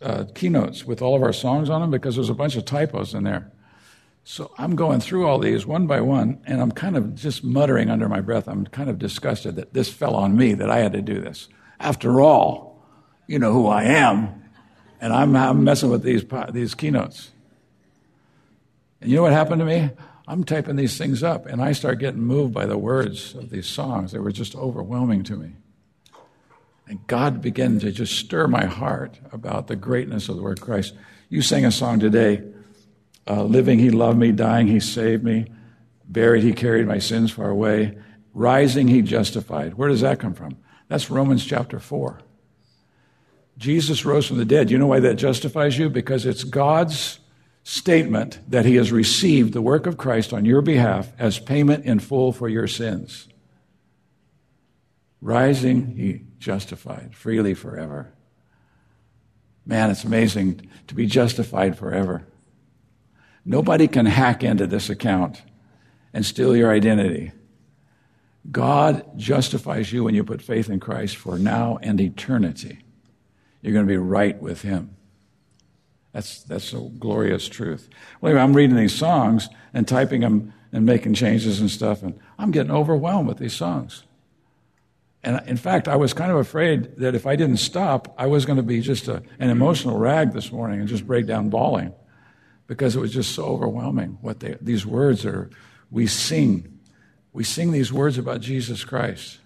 [0.00, 3.12] uh, keynotes with all of our songs on them because there's a bunch of typos
[3.12, 3.50] in there.
[4.22, 7.90] So I'm going through all these one by one, and I'm kind of just muttering
[7.90, 8.46] under my breath.
[8.46, 11.48] I'm kind of disgusted that this fell on me, that I had to do this.
[11.80, 12.86] After all,
[13.26, 14.41] you know who I am,
[15.02, 17.32] and I'm, I'm messing with these, these keynotes.
[19.00, 19.90] And you know what happened to me?
[20.28, 23.66] I'm typing these things up, and I start getting moved by the words of these
[23.66, 24.12] songs.
[24.12, 25.56] They were just overwhelming to me.
[26.86, 30.94] And God began to just stir my heart about the greatness of the word Christ.
[31.28, 32.44] You sang a song today
[33.28, 34.30] uh, Living, He loved me.
[34.30, 35.46] Dying, He saved me.
[36.08, 37.98] Buried, He carried my sins far away.
[38.34, 39.74] Rising, He justified.
[39.74, 40.58] Where does that come from?
[40.86, 42.20] That's Romans chapter 4.
[43.58, 44.70] Jesus rose from the dead.
[44.70, 45.88] You know why that justifies you?
[45.88, 47.18] Because it's God's
[47.64, 52.00] statement that he has received the work of Christ on your behalf as payment in
[52.00, 53.28] full for your sins.
[55.20, 58.12] Rising, he justified freely forever.
[59.64, 62.26] Man, it's amazing to be justified forever.
[63.44, 65.42] Nobody can hack into this account
[66.12, 67.30] and steal your identity.
[68.50, 72.81] God justifies you when you put faith in Christ for now and eternity.
[73.62, 74.96] You're going to be right with Him.
[76.12, 77.88] That's, that's a glorious truth.
[78.20, 82.18] Well, anyway, I'm reading these songs and typing them and making changes and stuff, and
[82.38, 84.04] I'm getting overwhelmed with these songs.
[85.22, 88.44] And in fact, I was kind of afraid that if I didn't stop, I was
[88.44, 91.92] going to be just a, an emotional rag this morning and just break down bawling
[92.66, 95.50] because it was just so overwhelming what they, these words are.
[95.90, 96.80] We sing.
[97.32, 99.38] We sing these words about Jesus Christ.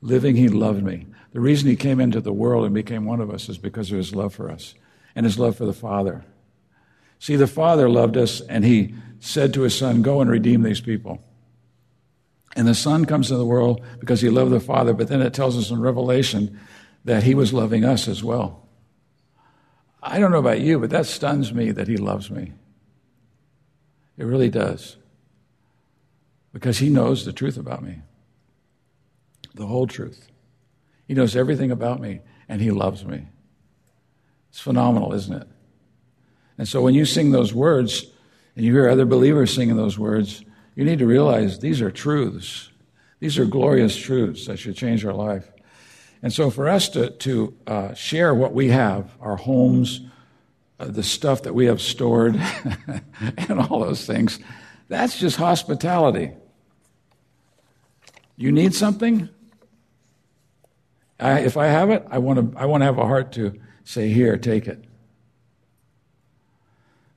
[0.00, 1.06] Living, He loved me.
[1.34, 3.98] The reason He came into the world and became one of us is because of
[3.98, 4.74] His love for us
[5.14, 6.24] and his love for the Father.
[7.18, 10.80] See, the Father loved us, and he said to his Son, Go and redeem these
[10.80, 11.22] people.
[12.56, 15.34] And the Son comes into the world because he loved the Father, but then it
[15.34, 16.60] tells us in Revelation
[17.04, 18.66] that he was loving us as well.
[20.02, 22.52] I don't know about you, but that stuns me that he loves me.
[24.18, 24.96] It really does.
[26.52, 28.00] Because he knows the truth about me,
[29.54, 30.28] the whole truth.
[31.06, 33.26] He knows everything about me, and he loves me.
[34.50, 35.48] It's phenomenal, isn't it?
[36.58, 38.06] And so when you sing those words
[38.56, 40.44] and you hear other believers singing those words,
[40.76, 42.70] you need to realize these are truths.
[43.20, 45.50] These are glorious truths that should change our life.
[46.22, 50.00] And so for us to, to uh, share what we have, our homes,
[50.80, 52.36] uh, the stuff that we have stored,
[53.20, 54.38] and all those things,
[54.88, 56.32] that's just hospitality.
[58.36, 59.28] You need something?
[61.24, 63.58] I, if I have it, I want to I want to have a heart to
[63.84, 64.84] say, Here, take it.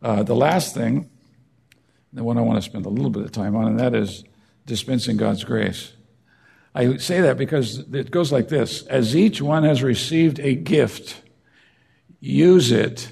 [0.01, 1.09] Uh, the last thing,
[2.13, 4.23] the one I want to spend a little bit of time on, and that is
[4.65, 5.91] dispensing God's grace.
[6.73, 11.21] I say that because it goes like this As each one has received a gift,
[12.21, 13.11] use it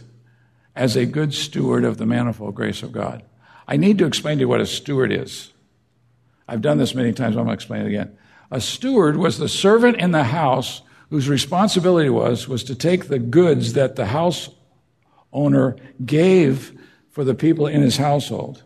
[0.78, 3.24] as a good steward of the manifold grace of God.
[3.68, 5.52] I need to explain to you what a steward is.
[6.48, 8.18] I've done this many times, I'm going to explain it again.
[8.52, 13.20] A steward was the servant in the house whose responsibility was, was to take the
[13.20, 14.50] goods that the house
[15.32, 16.78] owner gave
[17.12, 18.64] for the people in his household,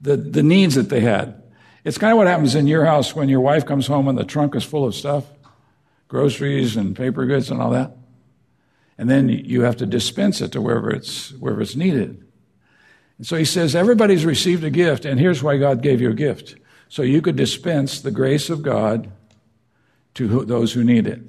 [0.00, 1.42] the, the needs that they had.
[1.84, 4.24] It's kind of what happens in your house when your wife comes home and the
[4.24, 5.24] trunk is full of stuff,
[6.08, 7.96] groceries and paper goods and all that.
[8.98, 12.22] And then you have to dispense it to wherever it's, wherever it's needed.
[13.16, 16.14] And so he says, everybody's received a gift, and here's why God gave you a
[16.14, 16.56] gift.
[16.88, 19.10] So you could dispense the grace of God
[20.14, 21.20] to those who need it.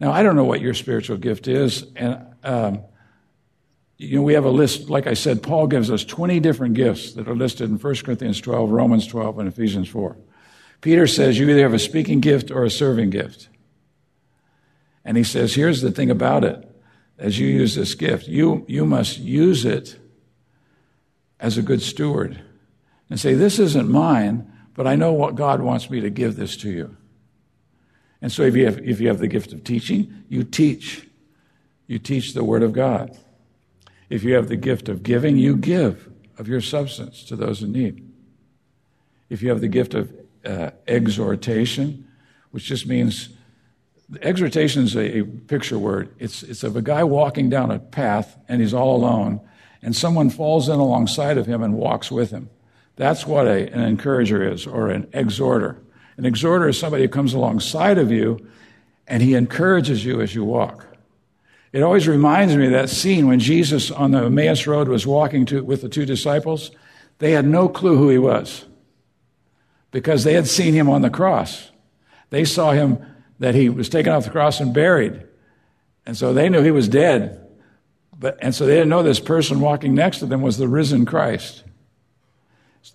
[0.00, 2.82] Now, I don't know what your spiritual gift is, and um,
[3.98, 7.12] you know, we have a list, like I said, Paul gives us 20 different gifts
[7.12, 10.16] that are listed in 1 Corinthians 12, Romans 12, and Ephesians 4.
[10.80, 13.48] Peter says you either have a speaking gift or a serving gift.
[15.04, 16.68] And he says, here's the thing about it.
[17.16, 19.96] As you use this gift, you, you must use it
[21.38, 22.40] as a good steward
[23.08, 26.56] and say, This isn't mine, but I know what God wants me to give this
[26.58, 26.96] to you.
[28.22, 31.06] And so if you have, if you have the gift of teaching, you teach.
[31.88, 33.18] You teach the Word of God.
[34.08, 36.08] If you have the gift of giving, you give
[36.38, 38.08] of your substance to those in need.
[39.28, 40.14] If you have the gift of
[40.44, 42.08] uh, exhortation,
[42.52, 43.30] which just means
[44.20, 46.14] exhortation is a, a picture word.
[46.18, 49.40] It's, it's of a guy walking down a path and he's all alone,
[49.82, 52.50] and someone falls in alongside of him and walks with him.
[52.96, 55.82] That's what a, an encourager is, or an exhorter.
[56.22, 58.46] An exhorter is somebody who comes alongside of you
[59.08, 60.86] and he encourages you as you walk.
[61.72, 65.46] It always reminds me of that scene when Jesus on the Emmaus Road was walking
[65.46, 66.70] to, with the two disciples.
[67.18, 68.64] They had no clue who he was
[69.90, 71.72] because they had seen him on the cross.
[72.30, 73.04] They saw him
[73.40, 75.26] that he was taken off the cross and buried.
[76.06, 77.44] And so they knew he was dead.
[78.16, 81.04] But, and so they didn't know this person walking next to them was the risen
[81.04, 81.64] Christ.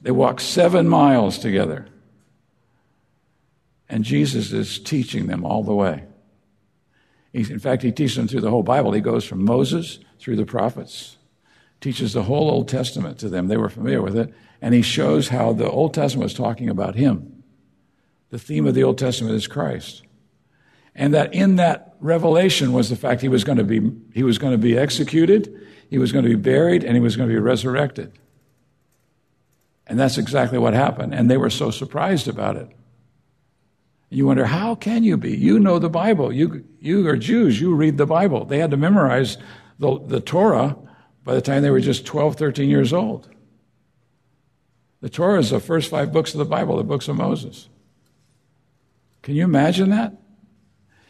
[0.01, 1.89] They walked seven miles together.
[3.89, 6.03] And Jesus is teaching them all the way.
[7.31, 8.91] He's, in fact, he teaches them through the whole Bible.
[8.91, 11.17] He goes from Moses through the prophets,
[11.81, 13.47] teaches the whole Old Testament to them.
[13.47, 14.33] They were familiar with it.
[14.61, 17.43] And he shows how the Old Testament was talking about him.
[18.29, 20.03] The theme of the Old Testament is Christ.
[20.95, 24.37] And that in that revelation was the fact he was going to be, he was
[24.37, 25.53] going to be executed,
[25.89, 28.11] he was going to be buried, and he was going to be resurrected.
[29.85, 31.13] And that's exactly what happened.
[31.13, 32.69] And they were so surprised about it.
[34.09, 35.35] You wonder, how can you be?
[35.35, 36.31] You know the Bible.
[36.31, 37.59] You, you are Jews.
[37.59, 38.45] You read the Bible.
[38.45, 39.37] They had to memorize
[39.79, 40.77] the, the Torah
[41.23, 43.29] by the time they were just 12, 13 years old.
[45.01, 47.67] The Torah is the first five books of the Bible, the books of Moses.
[49.23, 50.13] Can you imagine that?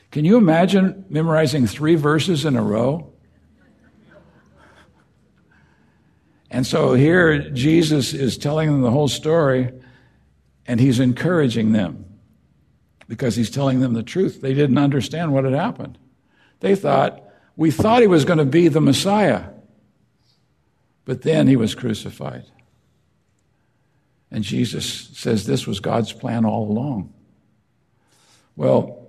[0.09, 3.13] Can you imagine memorizing three verses in a row?
[6.49, 9.71] And so here Jesus is telling them the whole story
[10.65, 12.06] and he's encouraging them
[13.07, 14.41] because he's telling them the truth.
[14.41, 15.97] They didn't understand what had happened.
[16.59, 17.23] They thought,
[17.55, 19.45] we thought he was going to be the Messiah,
[21.05, 22.45] but then he was crucified.
[24.29, 27.13] And Jesus says this was God's plan all along.
[28.55, 29.07] Well,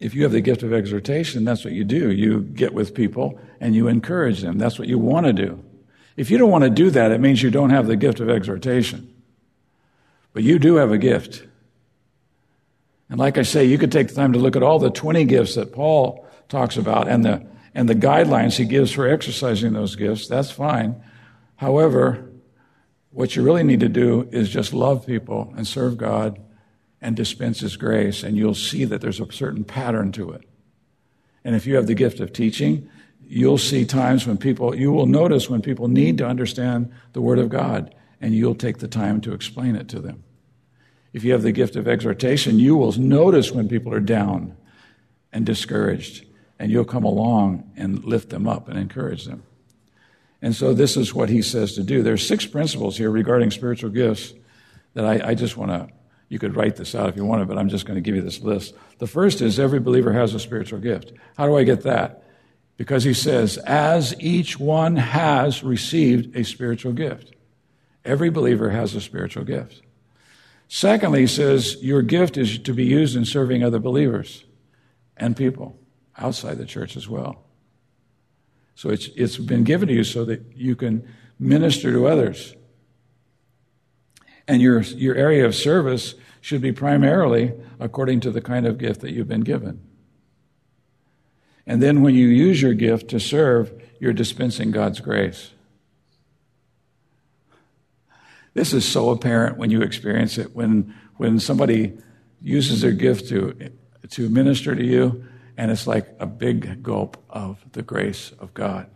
[0.00, 2.10] if you have the gift of exhortation, that's what you do.
[2.10, 4.58] You get with people and you encourage them.
[4.58, 5.62] That's what you want to do.
[6.16, 8.28] If you don't want to do that, it means you don't have the gift of
[8.28, 9.14] exhortation.
[10.32, 11.44] But you do have a gift.
[13.08, 15.24] And like I say, you could take the time to look at all the 20
[15.24, 19.96] gifts that Paul talks about and the, and the guidelines he gives for exercising those
[19.96, 20.26] gifts.
[20.26, 21.02] That's fine.
[21.56, 22.30] However,
[23.10, 26.40] what you really need to do is just love people and serve God
[27.00, 30.42] and dispense His grace, and you'll see that there's a certain pattern to it.
[31.44, 32.88] And if you have the gift of teaching,
[33.22, 37.38] you'll see times when people, you will notice when people need to understand the Word
[37.38, 40.24] of God, and you'll take the time to explain it to them.
[41.14, 44.56] If you have the gift of exhortation, you will notice when people are down
[45.32, 46.26] and discouraged,
[46.58, 49.44] and you'll come along and lift them up and encourage them.
[50.42, 52.02] And so this is what he says to do.
[52.02, 54.34] There's six principles here regarding spiritual gifts
[54.94, 55.88] that I, I just want to,
[56.28, 58.22] you could write this out if you wanted, but I'm just going to give you
[58.22, 58.74] this list.
[58.98, 61.12] The first is every believer has a spiritual gift.
[61.38, 62.24] How do I get that?
[62.76, 67.34] Because he says, as each one has received a spiritual gift.
[68.04, 69.83] Every believer has a spiritual gift.
[70.68, 74.44] Secondly, he says your gift is to be used in serving other believers
[75.16, 75.78] and people
[76.16, 77.44] outside the church as well.
[78.74, 81.06] So it's, it's been given to you so that you can
[81.38, 82.54] minister to others.
[84.46, 89.00] And your, your area of service should be primarily according to the kind of gift
[89.00, 89.80] that you've been given.
[91.66, 95.52] And then when you use your gift to serve, you're dispensing God's grace.
[98.54, 100.54] This is so apparent when you experience it.
[100.54, 101.98] When, when somebody
[102.40, 103.70] uses their gift to,
[104.10, 105.24] to minister to you,
[105.56, 108.88] and it's like a big gulp of the grace of God.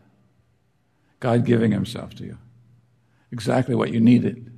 [1.21, 2.39] God giving Himself to you.
[3.31, 4.53] Exactly what you needed.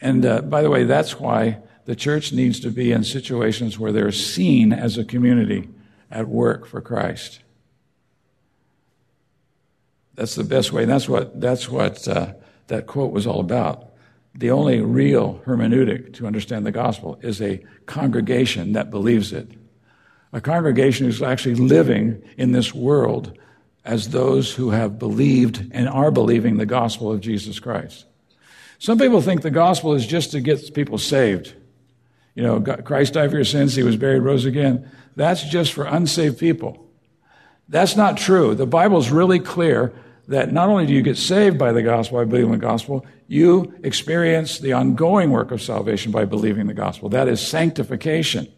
[0.00, 3.92] And uh, by the way, that's why the church needs to be in situations where
[3.92, 5.68] they're seen as a community
[6.10, 7.40] at work for Christ.
[10.14, 10.84] That's the best way.
[10.84, 12.32] That's what, that's what uh,
[12.68, 13.92] that quote was all about.
[14.34, 19.50] The only real hermeneutic to understand the gospel is a congregation that believes it.
[20.32, 23.38] A congregation who's actually living in this world
[23.84, 28.04] as those who have believed and are believing the gospel of Jesus Christ.
[28.78, 31.54] Some people think the gospel is just to get people saved.
[32.34, 34.90] You know, Christ died for your sins, he was buried, rose again.
[35.14, 36.86] That's just for unsaved people.
[37.68, 38.54] That's not true.
[38.54, 39.94] The Bible is really clear
[40.28, 43.74] that not only do you get saved by the gospel, by believing the gospel, you
[43.82, 47.08] experience the ongoing work of salvation by believing the gospel.
[47.08, 48.48] That is sanctification.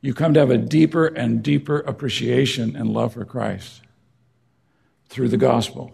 [0.00, 3.82] You come to have a deeper and deeper appreciation and love for Christ
[5.08, 5.92] through the gospel.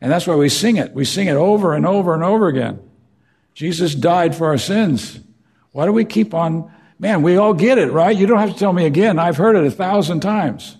[0.00, 0.94] And that's why we sing it.
[0.94, 2.80] We sing it over and over and over again.
[3.54, 5.20] Jesus died for our sins.
[5.72, 6.72] Why do we keep on?
[6.98, 8.16] Man, we all get it, right?
[8.16, 9.18] You don't have to tell me again.
[9.18, 10.76] I've heard it a thousand times.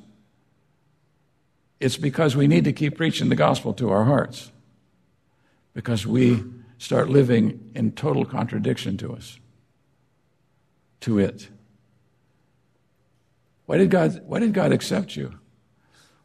[1.81, 4.53] It's because we need to keep preaching the gospel to our hearts.
[5.73, 6.45] Because we
[6.79, 9.39] start living in total contradiction to us,
[11.01, 11.49] to it.
[13.67, 15.39] Why did God, why did God accept you?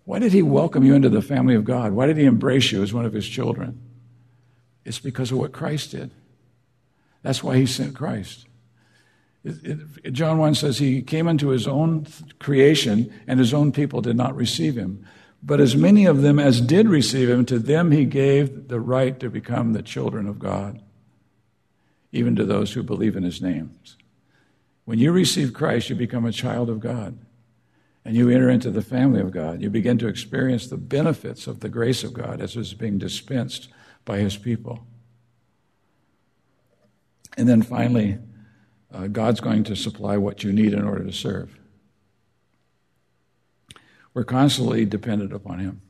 [0.03, 1.93] Why did He welcome you into the family of God?
[1.93, 3.81] Why did He embrace you as one of His children?
[4.83, 6.11] It's because of what Christ did.
[7.21, 8.45] That's why He sent Christ.
[9.45, 12.07] It, it, John 1 says he came into his own
[12.39, 15.05] creation and his own people did not receive him.
[15.45, 19.19] But as many of them as did receive him, to them he gave the right
[19.19, 20.81] to become the children of God,
[22.11, 23.69] even to those who believe in his name.
[24.85, 27.19] When you receive Christ, you become a child of God
[28.03, 29.61] and you enter into the family of God.
[29.61, 33.69] You begin to experience the benefits of the grace of God as it's being dispensed
[34.03, 34.85] by his people.
[37.37, 38.17] And then finally,
[38.91, 41.59] uh, God's going to supply what you need in order to serve.
[44.15, 45.81] We're constantly dependent upon Him.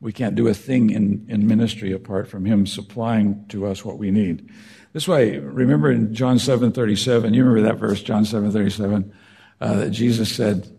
[0.00, 3.98] We can't do a thing in, in ministry apart from Him supplying to us what
[3.98, 4.50] we need.
[4.94, 9.12] This way, remember in John 7 37, you remember that verse, John 7 37,
[9.60, 10.76] uh, that Jesus said,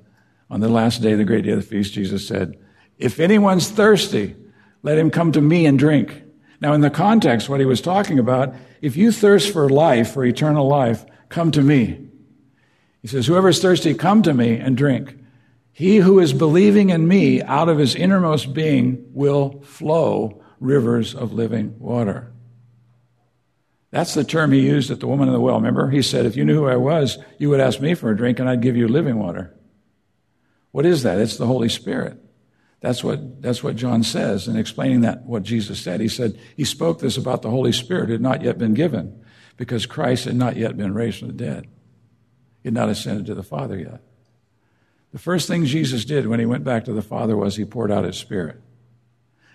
[0.49, 2.59] on the last day, the great day of the feast, Jesus said,
[2.97, 4.35] If anyone's thirsty,
[4.81, 6.23] let him come to me and drink.
[6.59, 10.25] Now, in the context, what he was talking about, if you thirst for life, for
[10.25, 12.07] eternal life, come to me.
[13.01, 15.20] He says, Whoever's thirsty, come to me and drink.
[15.81, 21.33] He who is believing in me, out of his innermost being will flow rivers of
[21.33, 22.31] living water.
[23.89, 25.55] That's the term he used at the woman in the well.
[25.55, 25.89] Remember?
[25.89, 28.37] He said, If you knew who I was, you would ask me for a drink
[28.37, 29.57] and I'd give you living water.
[30.69, 31.17] What is that?
[31.17, 32.19] It's the Holy Spirit.
[32.81, 35.99] That's what, that's what John says in explaining that, what Jesus said.
[35.99, 39.25] He said, He spoke this about the Holy Spirit had not yet been given
[39.57, 41.65] because Christ had not yet been raised from the dead.
[42.61, 44.03] He had not ascended to the Father yet.
[45.11, 47.91] The first thing Jesus did when he went back to the Father was he poured
[47.91, 48.61] out his Spirit.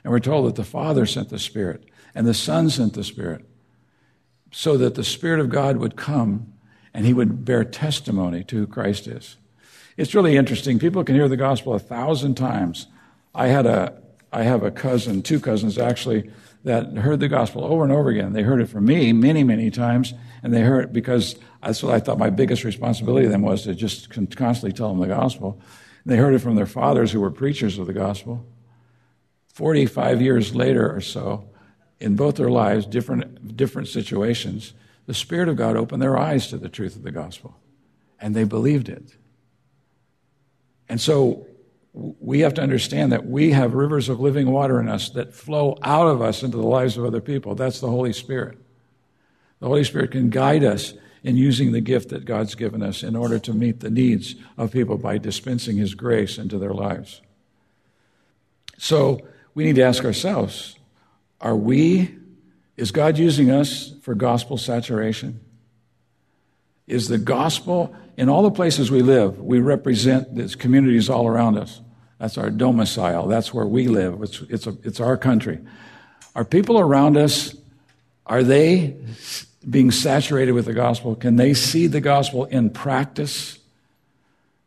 [0.04, 1.84] And we're told that the Father sent the Spirit
[2.14, 3.44] and the Son sent the Spirit
[4.52, 6.52] so that the Spirit of God would come
[6.94, 9.36] and he would bear testimony to who Christ is.
[9.96, 10.78] It's really interesting.
[10.78, 12.86] People can hear the gospel a thousand times.
[13.34, 14.00] I had a,
[14.32, 16.30] I have a cousin, two cousins actually,
[16.66, 18.32] that heard the gospel over and over again.
[18.32, 20.12] They heard it from me many, many times,
[20.42, 23.74] and they heard it because that's what I thought my biggest responsibility then was to
[23.74, 25.60] just constantly tell them the gospel.
[26.02, 28.44] And they heard it from their fathers who were preachers of the gospel.
[29.54, 31.48] 45 years later or so,
[32.00, 34.72] in both their lives, different, different situations,
[35.06, 37.56] the Spirit of God opened their eyes to the truth of the gospel,
[38.20, 39.14] and they believed it.
[40.88, 41.46] And so
[41.96, 45.78] we have to understand that we have rivers of living water in us that flow
[45.82, 47.54] out of us into the lives of other people.
[47.54, 48.58] That's the Holy Spirit.
[49.60, 50.92] The Holy Spirit can guide us
[51.22, 54.72] in using the gift that God's given us in order to meet the needs of
[54.72, 57.22] people by dispensing His grace into their lives.
[58.76, 60.76] So we need to ask ourselves
[61.40, 62.14] are we
[62.76, 65.40] Is God using us for gospel saturation?
[66.86, 71.58] Is the gospel in all the places we live, we represent these communities all around
[71.58, 71.80] us.
[72.18, 73.26] That's our domicile.
[73.26, 74.22] That's where we live.
[74.22, 75.58] It's, it's, a, it's our country.
[76.34, 77.54] Are people around us,
[78.26, 78.96] are they
[79.68, 81.14] being saturated with the gospel?
[81.14, 83.58] Can they see the gospel in practice?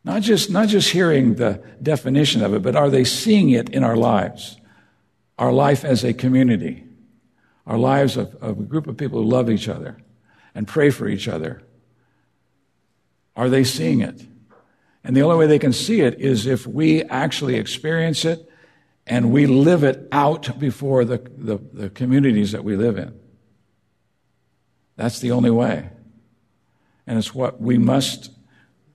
[0.04, 3.84] Not just, not just hearing the definition of it, but are they seeing it in
[3.84, 4.58] our lives?
[5.38, 6.84] Our life as a community,
[7.66, 9.97] our lives of, of a group of people who love each other
[10.54, 11.62] and pray for each other.
[13.36, 14.22] Are they seeing it?
[15.04, 18.50] And the only way they can see it is if we actually experience it
[19.08, 23.18] and we live it out before the, the, the communities that we live in.
[24.95, 25.89] That's the only way.
[27.08, 28.32] And it's what we must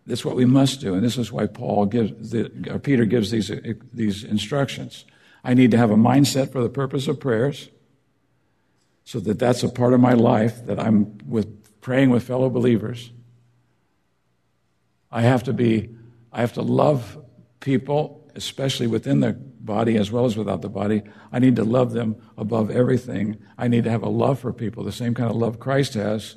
[0.07, 0.94] that's what we must do.
[0.94, 2.50] And this is why Paul gives the,
[2.82, 3.50] Peter gives these,
[3.92, 5.05] these instructions.
[5.42, 7.70] I need to have a mindset for the purpose of prayers
[9.05, 13.11] so that that's a part of my life that I'm with praying with fellow believers.
[15.14, 15.88] I have to be
[16.32, 17.16] I have to love
[17.60, 21.02] people, especially within the body as well as without the body.
[21.32, 23.38] I need to love them above everything.
[23.56, 26.34] I need to have a love for people, the same kind of love Christ has,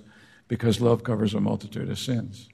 [0.47, 2.47] because love covers a multitude of sins.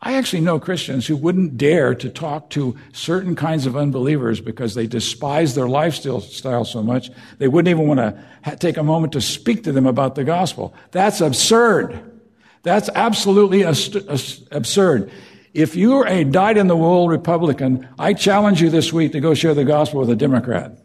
[0.00, 4.74] I actually know Christians who wouldn't dare to talk to certain kinds of unbelievers because
[4.74, 9.20] they despise their lifestyle so much, they wouldn't even want to take a moment to
[9.20, 10.72] speak to them about the gospel.
[10.92, 12.17] That's absurd.
[12.62, 15.10] That's absolutely absurd.
[15.54, 19.34] If you're a dyed in the wool Republican, I challenge you this week to go
[19.34, 20.78] share the gospel with a Democrat.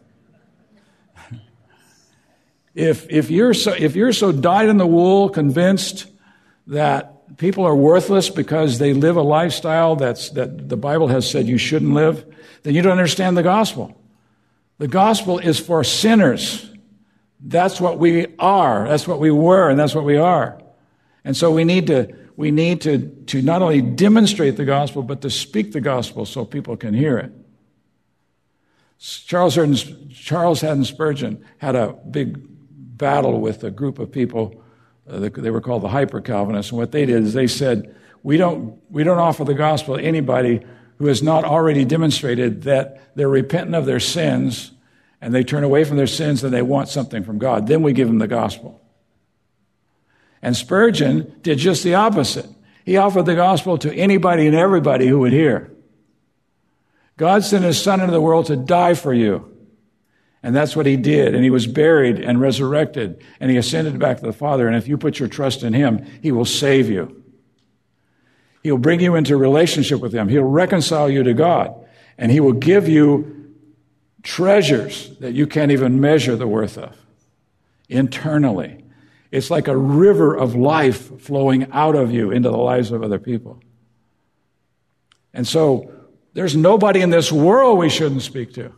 [2.74, 6.06] if, if, you're so, if you're so dyed in the wool convinced
[6.66, 11.46] that people are worthless because they live a lifestyle that's, that the Bible has said
[11.46, 12.24] you shouldn't live,
[12.62, 14.00] then you don't understand the gospel.
[14.78, 16.68] The gospel is for sinners.
[17.40, 18.88] That's what we are.
[18.88, 20.58] That's what we were, and that's what we are.
[21.24, 25.20] And so we need to we need to, to not only demonstrate the gospel, but
[25.22, 27.32] to speak the gospel so people can hear it.
[28.98, 32.40] Charles, Haddon, Charles Haddon Spurgeon had a big
[32.96, 34.62] battle with a group of people.
[35.08, 36.72] Uh, they were called the hyper Calvinists.
[36.72, 40.02] And what they did is they said, we don't, we don't offer the gospel to
[40.02, 40.64] anybody
[40.98, 44.72] who has not already demonstrated that they're repentant of their sins
[45.20, 47.66] and they turn away from their sins and they want something from God.
[47.66, 48.80] Then we give them the gospel.
[50.44, 52.46] And Spurgeon did just the opposite.
[52.84, 55.72] He offered the gospel to anybody and everybody who would hear.
[57.16, 59.50] God sent his son into the world to die for you.
[60.42, 61.34] And that's what he did.
[61.34, 64.68] And he was buried and resurrected and he ascended back to the Father.
[64.68, 67.24] And if you put your trust in him, he will save you.
[68.62, 70.28] He'll bring you into relationship with him.
[70.28, 71.74] He'll reconcile you to God
[72.18, 73.54] and he will give you
[74.22, 76.94] treasures that you can't even measure the worth of
[77.88, 78.83] internally.
[79.34, 83.18] It's like a river of life flowing out of you into the lives of other
[83.18, 83.60] people.
[85.32, 85.92] And so
[86.34, 88.72] there's nobody in this world we shouldn't speak to.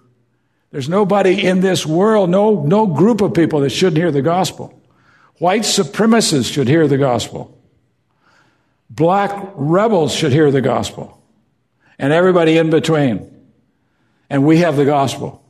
[0.71, 4.81] There's nobody in this world, no, no group of people that shouldn't hear the gospel.
[5.41, 7.61] White supremacists should hear the gospel.
[8.89, 11.23] Black rebels should hear the gospel.
[11.99, 13.31] And everybody in between.
[14.31, 15.45] And we have the gospel.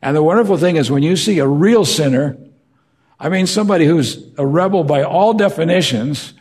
[0.00, 2.38] And the wonderful thing is when you see a real sinner
[3.22, 6.34] I mean, somebody who's a rebel by all definitions,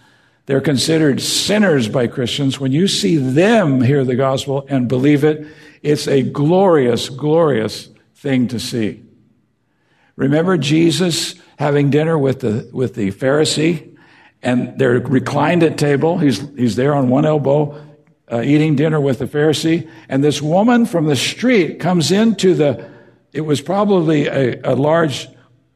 [0.47, 2.59] they're considered sinners by Christians.
[2.59, 5.45] When you see them hear the gospel and believe it,
[5.83, 9.03] it's a glorious, glorious thing to see.
[10.15, 13.95] Remember Jesus having dinner with the, with the Pharisee
[14.41, 16.17] and they're reclined at table.
[16.17, 17.79] He's, he's there on one elbow,
[18.31, 19.87] uh, eating dinner with the Pharisee.
[20.09, 22.89] And this woman from the street comes into the,
[23.33, 25.27] it was probably a, a large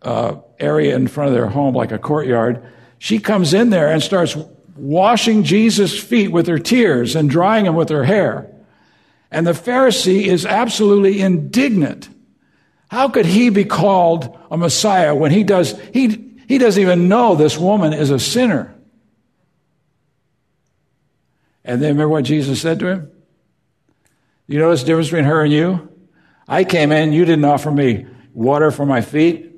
[0.01, 2.65] uh, area in front of their home, like a courtyard.
[2.97, 4.35] She comes in there and starts
[4.75, 8.51] washing Jesus' feet with her tears and drying them with her hair.
[9.31, 12.09] And the Pharisee is absolutely indignant.
[12.89, 17.35] How could he be called a Messiah when he does, he, he doesn't even know
[17.35, 18.73] this woman is a sinner?
[21.63, 23.11] And then remember what Jesus said to him?
[24.47, 25.89] You notice the difference between her and you?
[26.47, 29.54] I came in, you didn't offer me water for my feet.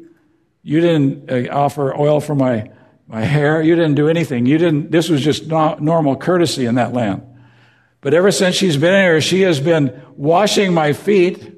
[0.67, 2.69] You didn't uh, offer oil for my,
[3.07, 3.61] my hair.
[3.61, 4.45] You didn't do anything.
[4.45, 7.23] You didn't, this was just normal courtesy in that land.
[8.01, 11.53] But ever since she's been here, she has been washing my feet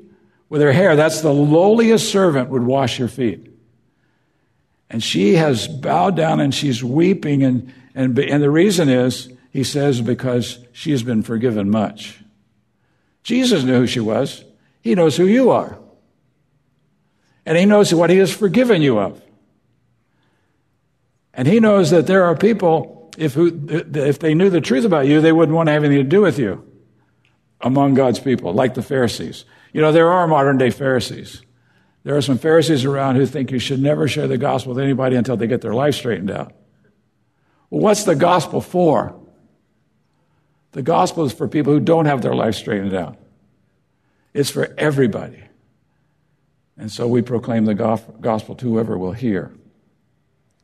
[0.47, 0.95] with her hair.
[0.95, 3.51] That's the lowliest servant would wash your feet.
[4.91, 7.41] And she has bowed down and she's weeping.
[7.41, 12.20] And, and, and the reason is, he says, because she has been forgiven much.
[13.24, 14.45] Jesus knew who she was.
[14.82, 15.80] He knows who you are
[17.50, 19.20] and he knows what he has forgiven you of.
[21.34, 25.08] And he knows that there are people, if, who, if they knew the truth about
[25.08, 26.64] you, they wouldn't want to have anything to do with you
[27.60, 29.45] among God's people, like the Pharisees.
[29.74, 31.41] You know, there are modern day Pharisees.
[32.04, 35.16] There are some Pharisees around who think you should never share the gospel with anybody
[35.16, 36.54] until they get their life straightened out.
[37.72, 39.20] Well, what's the gospel for?
[40.74, 43.18] The gospel is for people who don't have their life straightened out.
[44.36, 45.49] It's for everybody.
[46.80, 49.52] And so we proclaim the gospel to whoever will hear.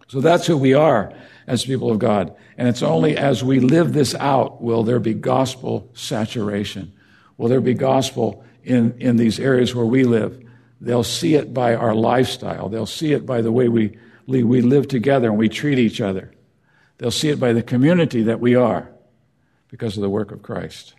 [0.08, 1.12] So that's who we are
[1.46, 2.34] as people of God.
[2.58, 6.94] And it's only as we live this out will there be gospel saturation.
[7.38, 10.42] Will there be gospel in, in these areas where we live?
[10.80, 12.70] They'll see it by our lifestyle.
[12.70, 16.32] They'll see it by the way we, we live together and we treat each other.
[16.98, 18.90] They'll see it by the community that we are
[19.68, 20.94] because of the work of Christ.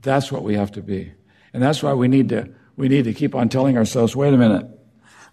[0.00, 1.12] That's what we have to be.
[1.52, 4.38] And that's why we need to we need to keep on telling ourselves wait a
[4.38, 4.66] minute.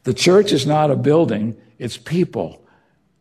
[0.03, 2.63] The church is not a building, it's people.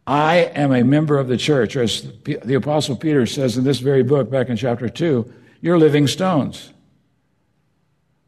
[0.07, 3.79] I am a member of the church, or as the Apostle Peter says in this
[3.79, 6.72] very book back in chapter 2, you're living stones.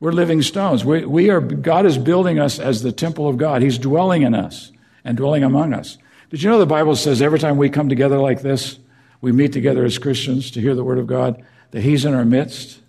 [0.00, 0.84] We're living stones.
[0.84, 3.62] We, we are, God is building us as the temple of God.
[3.62, 4.72] He's dwelling in us
[5.04, 5.98] and dwelling among us.
[6.30, 8.78] Did you know the Bible says every time we come together like this,
[9.20, 12.24] we meet together as Christians to hear the Word of God, that He's in our
[12.24, 12.80] midst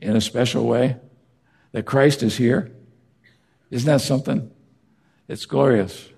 [0.00, 0.96] in a special way?
[1.72, 2.72] That Christ is here.
[3.70, 4.50] Isn't that something?
[5.28, 6.08] It's glorious.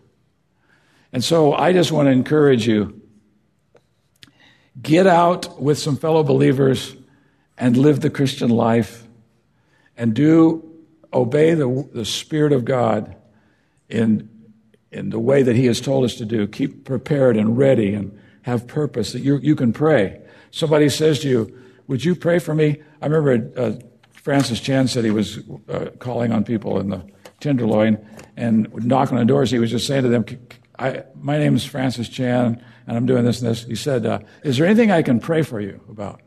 [1.12, 3.00] And so I just want to encourage you
[4.80, 6.94] get out with some fellow believers
[7.58, 9.06] and live the Christian life
[9.96, 10.64] and do
[11.12, 13.16] obey the, the Spirit of God
[13.88, 14.28] in,
[14.90, 16.46] in the way that He has told us to do.
[16.46, 20.20] Keep prepared and ready and have purpose that you, you can pray.
[20.50, 22.80] Somebody says to you, Would you pray for me?
[23.02, 23.72] I remember uh,
[24.30, 27.04] Francis Chan said he was uh, calling on people in the
[27.40, 27.98] Tenderloin
[28.36, 29.50] and knocking on doors.
[29.50, 30.24] He was just saying to them,
[31.16, 33.64] My name is Francis Chan, and I'm doing this and this.
[33.64, 36.20] He said, uh, Is there anything I can pray for you about?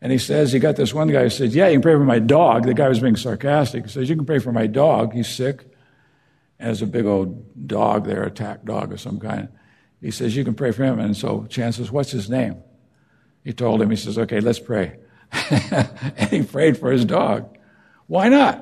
[0.00, 2.00] And he says, He got this one guy who said, Yeah, you can pray for
[2.00, 2.66] my dog.
[2.66, 3.84] The guy was being sarcastic.
[3.84, 5.12] He says, You can pray for my dog.
[5.12, 5.62] He's sick.
[6.58, 9.48] And there's a big old dog there, attack dog of some kind.
[10.00, 10.98] He says, You can pray for him.
[10.98, 12.56] And so Chan says, What's his name?
[13.44, 14.98] He told him, He says, Okay, let's pray.
[15.50, 17.56] and he prayed for his dog.
[18.06, 18.60] Why not?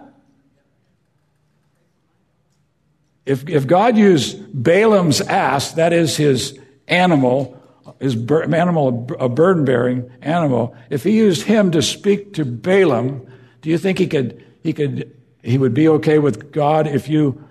[3.24, 6.58] If, if God used Balaam's ass, that is his
[6.88, 7.60] animal,
[8.00, 13.26] his bur- animal, a burden bearing animal, if he used him to speak to Balaam,
[13.60, 17.46] do you think he could, he could, he would be okay with God if you,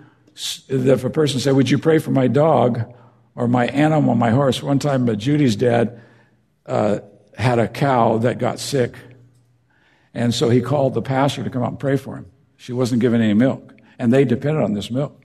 [0.68, 2.94] if a person said, would you pray for my dog
[3.36, 4.62] or my animal, my horse?
[4.62, 6.02] One time, uh, Judy's dad,
[6.66, 7.00] uh,
[7.38, 8.94] had a cow that got sick
[10.14, 12.26] and so he called the pastor to come out and pray for him.
[12.57, 15.20] She wasn't given any milk, and they depended on this milk.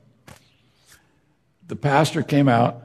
[1.66, 2.82] The pastor came out,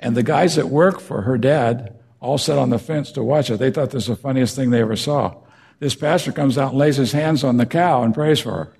[0.00, 3.50] and the guys that work for her dad all sat on the fence to watch
[3.50, 3.58] it.
[3.58, 5.36] They thought this was the funniest thing they ever saw.
[5.78, 8.72] This pastor comes out and lays his hands on the cow and prays for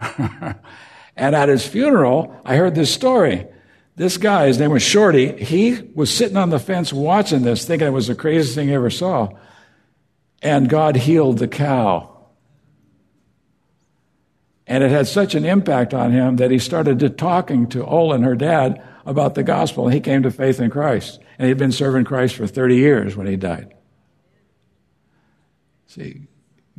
[0.00, 0.60] her.
[1.16, 3.46] and at his funeral, I heard this story.
[3.96, 7.88] This guy, his name was Shorty, he was sitting on the fence watching this, thinking
[7.88, 9.30] it was the craziest thing he ever saw
[10.44, 12.10] and God healed the cow.
[14.66, 18.22] And it had such an impact on him that he started to talking to Olin,
[18.22, 21.20] her dad, about the gospel, he came to faith in Christ.
[21.38, 23.74] And he'd been serving Christ for 30 years when he died.
[25.86, 26.28] See,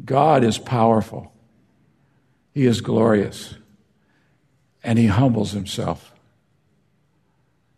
[0.03, 1.31] God is powerful.
[2.53, 3.55] He is glorious.
[4.83, 6.13] And he humbles himself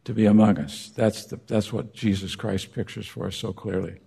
[0.06, 0.92] to be among us.
[0.96, 4.00] That's, the, that's what Jesus Christ pictures for us so clearly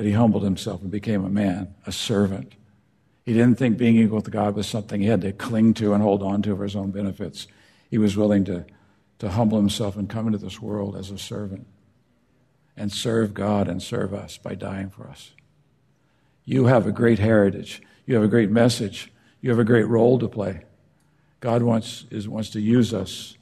[0.00, 2.54] that he humbled himself and became a man, a servant.
[3.26, 6.02] He didn't think being equal with God was something he had to cling to and
[6.02, 7.46] hold on to for his own benefits.
[7.90, 8.64] He was willing to,
[9.18, 11.66] to humble himself and come into this world as a servant
[12.78, 15.32] and serve God and serve us by dying for us.
[16.46, 17.82] You have a great heritage.
[18.06, 19.12] You have a great message.
[19.42, 20.62] You have a great role to play.
[21.40, 23.36] God wants, is, wants to use us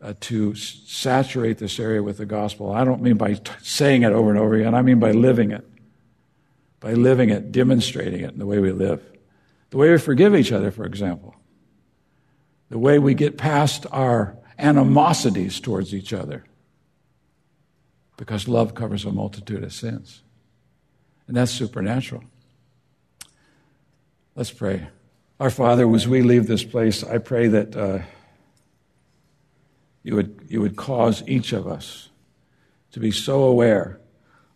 [0.00, 2.72] uh, to saturate this area with the gospel.
[2.72, 5.52] I don't mean by t- saying it over and over again, I mean by living
[5.52, 5.64] it
[6.82, 9.00] by living it, demonstrating it in the way we live.
[9.70, 11.36] The way we forgive each other, for example.
[12.70, 16.44] The way we get past our animosities towards each other.
[18.16, 20.22] Because love covers a multitude of sins.
[21.28, 22.24] And that's supernatural.
[24.34, 24.88] Let's pray.
[25.38, 28.00] Our Father, as we leave this place, I pray that uh,
[30.02, 32.08] you, would, you would cause each of us
[32.90, 34.00] to be so aware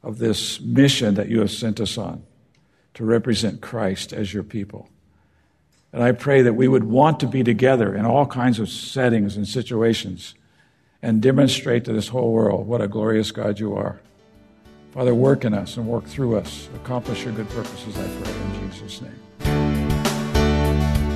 [0.03, 2.23] of this mission that you have sent us on
[2.95, 4.89] to represent Christ as your people.
[5.93, 9.37] And I pray that we would want to be together in all kinds of settings
[9.37, 10.35] and situations
[11.03, 14.01] and demonstrate to this whole world what a glorious God you are.
[14.93, 16.69] Father, work in us and work through us.
[16.77, 19.21] Accomplish your good purposes, I pray, in Jesus' name.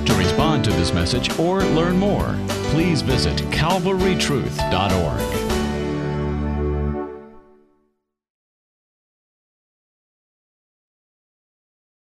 [0.05, 2.35] To respond to this message or learn more,
[2.71, 5.40] please visit calvarytruth.org.